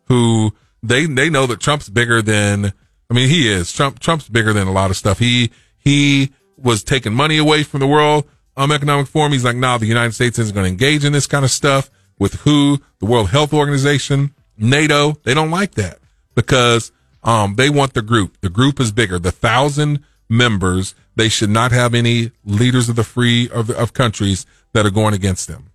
who 0.05 0.53
they 0.89 1.07
they 1.07 1.31
know 1.31 1.47
that 1.47 1.61
Trump's 1.61 1.89
bigger 1.89 2.23
than 2.23 2.73
I 3.11 3.15
mean 3.15 3.29
he 3.29 3.49
is 3.49 3.73
Trump 3.73 3.99
Trump's 3.99 4.29
bigger 4.29 4.53
than 4.53 4.67
a 4.67 4.73
lot 4.73 4.91
of 4.91 4.97
stuff. 4.97 5.19
He 5.19 5.51
he 5.79 6.31
was 6.57 6.83
taking 6.83 7.15
money 7.15 7.39
away 7.39 7.63
from 7.63 7.81
the 7.81 7.87
World 7.87 8.27
um, 8.57 8.73
Economic 8.73 9.07
Forum. 9.07 9.33
He's 9.33 9.45
like, 9.45 9.57
nah, 9.57 9.79
the 9.79 9.87
United 9.87 10.13
States 10.13 10.39
isn't 10.39 10.55
going 10.55 10.65
to 10.65 10.71
engage 10.71 11.05
in 11.05 11.13
this 11.13 11.27
kind 11.27 11.45
of 11.45 11.51
stuff 11.51 11.91
with 12.19 12.35
who 12.41 12.79
the 12.99 13.07
World 13.07 13.31
Health 13.31 13.53
Organization, 13.53 14.35
NATO. 14.57 15.13
They 15.25 15.35
don't 15.35 15.51
like 15.51 15.73
that 15.73 15.99
because 16.35 16.93
um, 17.23 17.57
they 17.57 17.69
want 17.71 17.95
the 17.95 18.03
group. 18.03 18.41
The 18.41 18.49
group 18.49 18.81
is 18.81 18.93
bigger. 18.93 19.19
The 19.19 19.33
thousand 19.33 20.03
members. 20.29 20.95
They 21.15 21.29
should 21.29 21.51
not 21.51 21.73
have 21.73 21.95
any 21.95 22.33
leaders 22.45 22.89
of 22.89 22.97
the 22.97 23.05
free 23.05 23.49
of, 23.51 23.71
of 23.71 23.95
countries 23.95 24.45
that 24.73 24.85
are 24.85 24.91
going 24.91 25.15
against 25.15 25.49
them, 25.49 25.71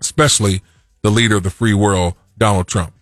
especially 0.00 0.60
the 1.02 1.10
leader 1.10 1.36
of 1.36 1.44
the 1.44 1.50
free 1.50 1.72
world, 1.72 2.14
Donald 2.36 2.68
Trump. 2.68 2.92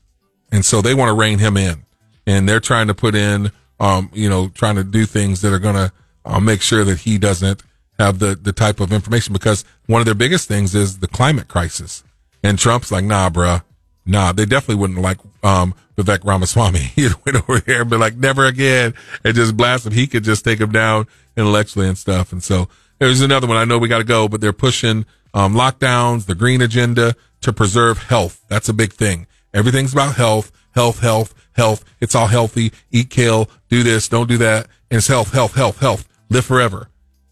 And 0.51 0.65
so 0.65 0.81
they 0.81 0.95
want 0.95 1.09
to 1.11 1.15
rein 1.15 1.39
him 1.39 1.57
in 1.57 1.85
and 2.27 2.49
they're 2.49 2.61
trying 2.61 2.89
to 2.89 2.95
put 2.95 3.15
in, 3.15 3.51
um, 3.81 4.11
you 4.13 4.29
know, 4.29 4.49
trying 4.49 4.77
to 4.77 4.85
do 4.85 5.07
things 5.07 5.41
that 5.43 5.53
are 5.53 5.59
going 5.59 5.75
to 5.75 5.93
uh, 6.25 6.41
make 6.41 6.63
sure 6.63 6.85
that 6.85 7.01
he 7.01 7.19
doesn't 7.19 7.63
have 7.99 8.19
the, 8.19 8.35
the 8.35 8.53
type 8.53 8.81
of 8.81 8.93
information 8.93 9.33
because 9.33 9.65
one 9.87 10.01
of 10.01 10.05
their 10.05 10.15
biggest 10.15 10.49
things 10.49 10.75
is 10.75 10.99
the 10.99 11.09
climate 11.09 11.49
crisis. 11.49 12.05
And 12.43 12.59
Trump's 12.59 12.93
like, 12.93 13.05
nah, 13.05 13.31
bruh, 13.31 13.63
nah, 14.07 14.33
they 14.33 14.45
definitely 14.45 14.81
wouldn't 14.81 15.01
like, 15.01 15.19
um, 15.43 15.75
Vivek 15.97 16.25
Ramaswamy. 16.25 16.79
He 16.95 17.09
went 17.25 17.49
over 17.49 17.61
there 17.61 17.83
and 17.83 17.91
be 17.91 17.97
like, 17.97 18.17
never 18.17 18.45
again 18.45 18.95
and 19.25 19.35
just 19.35 19.57
blast 19.57 19.87
him. 19.87 19.93
He 19.93 20.07
could 20.07 20.25
just 20.25 20.45
take 20.45 20.61
him 20.61 20.71
down 20.71 21.07
intellectually 21.37 21.89
and 21.89 21.99
stuff. 21.99 22.33
And 22.33 22.43
so 22.43 22.69
there's 22.99 23.21
another 23.21 23.47
one. 23.47 23.57
I 23.57 23.65
know 23.65 23.79
we 23.79 23.89
got 23.89 23.99
to 23.99 24.05
go, 24.05 24.29
but 24.29 24.41
they're 24.41 24.53
pushing, 24.53 25.07
um, 25.35 25.55
lockdowns, 25.55 26.27
the 26.27 26.35
green 26.35 26.61
agenda 26.61 27.15
to 27.41 27.53
preserve 27.53 27.99
health. 27.99 28.45
That's 28.49 28.69
a 28.69 28.75
big 28.75 28.93
thing. 28.93 29.27
Everything's 29.55 29.93
about 29.93 30.15
health, 30.15 30.53
health, 30.73 31.01
health, 31.01 31.35
health. 31.53 31.85
It's 32.01 32.15
all 32.15 32.27
healthy. 32.27 32.73
Eat 32.91 33.11
kale, 33.11 33.49
do 33.69 33.83
this, 33.83 34.09
don't 34.09 34.29
do 34.29 34.39
that. 34.39 34.67
And 34.91 34.99
it's 34.99 35.09
health, 35.09 35.33
health, 35.33 35.55
health, 35.55 35.79
health. 35.81 36.09
Live 36.31 36.45
forever. 36.45 36.89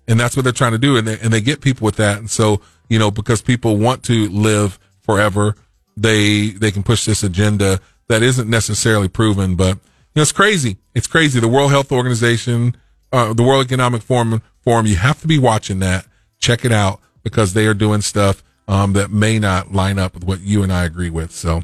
And 0.09 0.19
that's 0.19 0.37
what 0.37 0.45
they're 0.45 0.53
trying 0.53 0.73
to 0.73 0.79
do. 0.79 0.97
And 0.97 1.07
they, 1.07 1.19
and 1.19 1.33
they 1.33 1.41
get 1.41 1.61
people 1.61 1.85
with 1.85 1.97
that. 1.97 2.19
And 2.19 2.31
so, 2.31 2.61
you 2.89 2.99
know, 2.99 3.11
because 3.11 3.43
people 3.43 3.77
want 3.77 4.03
to 4.05 4.29
live 4.29 4.79
forever, 5.01 5.55
they, 5.97 6.51
they 6.51 6.71
can 6.71 6.83
push 6.83 7.05
this 7.05 7.23
agenda 7.23 7.81
that 8.09 8.23
isn't 8.23 8.49
necessarily 8.49 9.09
proven, 9.09 9.57
but 9.57 9.77
you 9.77 10.21
know, 10.21 10.23
it's 10.23 10.33
crazy. 10.33 10.79
It's 10.95 11.07
crazy. 11.07 11.41
The 11.41 11.49
World 11.49 11.71
Health 11.71 11.93
Organization, 11.93 12.77
uh, 13.13 13.33
the 13.35 13.43
World 13.43 13.65
Economic 13.65 14.03
Forum, 14.03 14.43
Forum, 14.61 14.87
you 14.87 14.97
have 14.97 15.21
to 15.21 15.27
be 15.27 15.39
watching 15.39 15.81
that. 15.81 16.07
Check 16.39 16.65
it 16.65 16.73
out 16.73 17.01
because 17.23 17.53
they 17.53 17.67
are 17.67 17.75
doing 17.75 18.01
stuff, 18.01 18.43
um, 18.69 18.93
that 18.95 19.11
may 19.11 19.39
not 19.39 19.73
line 19.73 19.99
up 19.99 20.15
with 20.15 20.25
what 20.25 20.41
you 20.41 20.63
and 20.63 20.73
I 20.73 20.85
agree 20.85 21.11
with. 21.11 21.33
So, 21.33 21.63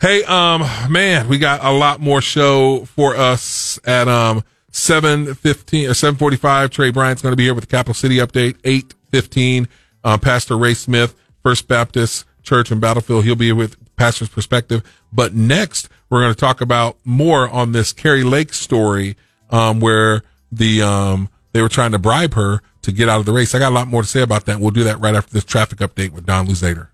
Hey, 0.00 0.22
um, 0.24 0.64
man, 0.88 1.26
we 1.26 1.38
got 1.38 1.64
a 1.64 1.72
lot 1.72 2.00
more 2.00 2.20
show 2.20 2.84
for 2.84 3.16
us 3.16 3.80
at, 3.84 4.06
um, 4.06 4.44
715 4.70 5.90
or 5.90 5.94
745. 5.94 6.70
Trey 6.70 6.92
Bryant's 6.92 7.20
going 7.20 7.32
to 7.32 7.36
be 7.36 7.44
here 7.44 7.54
with 7.54 7.64
the 7.64 7.70
Capital 7.70 7.94
City 7.94 8.18
update. 8.18 8.56
815, 8.62 9.66
uh, 10.04 10.16
Pastor 10.18 10.56
Ray 10.56 10.74
Smith, 10.74 11.16
First 11.42 11.66
Baptist 11.66 12.26
Church 12.44 12.70
in 12.70 12.78
Battlefield. 12.78 13.24
He'll 13.24 13.34
be 13.34 13.50
with 13.50 13.76
Pastor's 13.96 14.28
Perspective. 14.28 14.84
But 15.12 15.34
next, 15.34 15.88
we're 16.10 16.20
going 16.20 16.34
to 16.34 16.40
talk 16.40 16.60
about 16.60 16.96
more 17.04 17.48
on 17.48 17.72
this 17.72 17.92
Kari 17.92 18.22
Lake 18.22 18.54
story, 18.54 19.16
um, 19.50 19.80
where 19.80 20.22
the, 20.52 20.80
um, 20.80 21.28
they 21.52 21.60
were 21.60 21.68
trying 21.68 21.90
to 21.90 21.98
bribe 21.98 22.34
her 22.34 22.62
to 22.82 22.92
get 22.92 23.08
out 23.08 23.18
of 23.18 23.26
the 23.26 23.32
race. 23.32 23.52
I 23.52 23.58
got 23.58 23.72
a 23.72 23.74
lot 23.74 23.88
more 23.88 24.02
to 24.02 24.08
say 24.08 24.22
about 24.22 24.46
that. 24.46 24.60
We'll 24.60 24.70
do 24.70 24.84
that 24.84 25.00
right 25.00 25.16
after 25.16 25.32
this 25.32 25.44
traffic 25.44 25.80
update 25.80 26.12
with 26.12 26.24
Don 26.24 26.46
Luzader. 26.46 26.88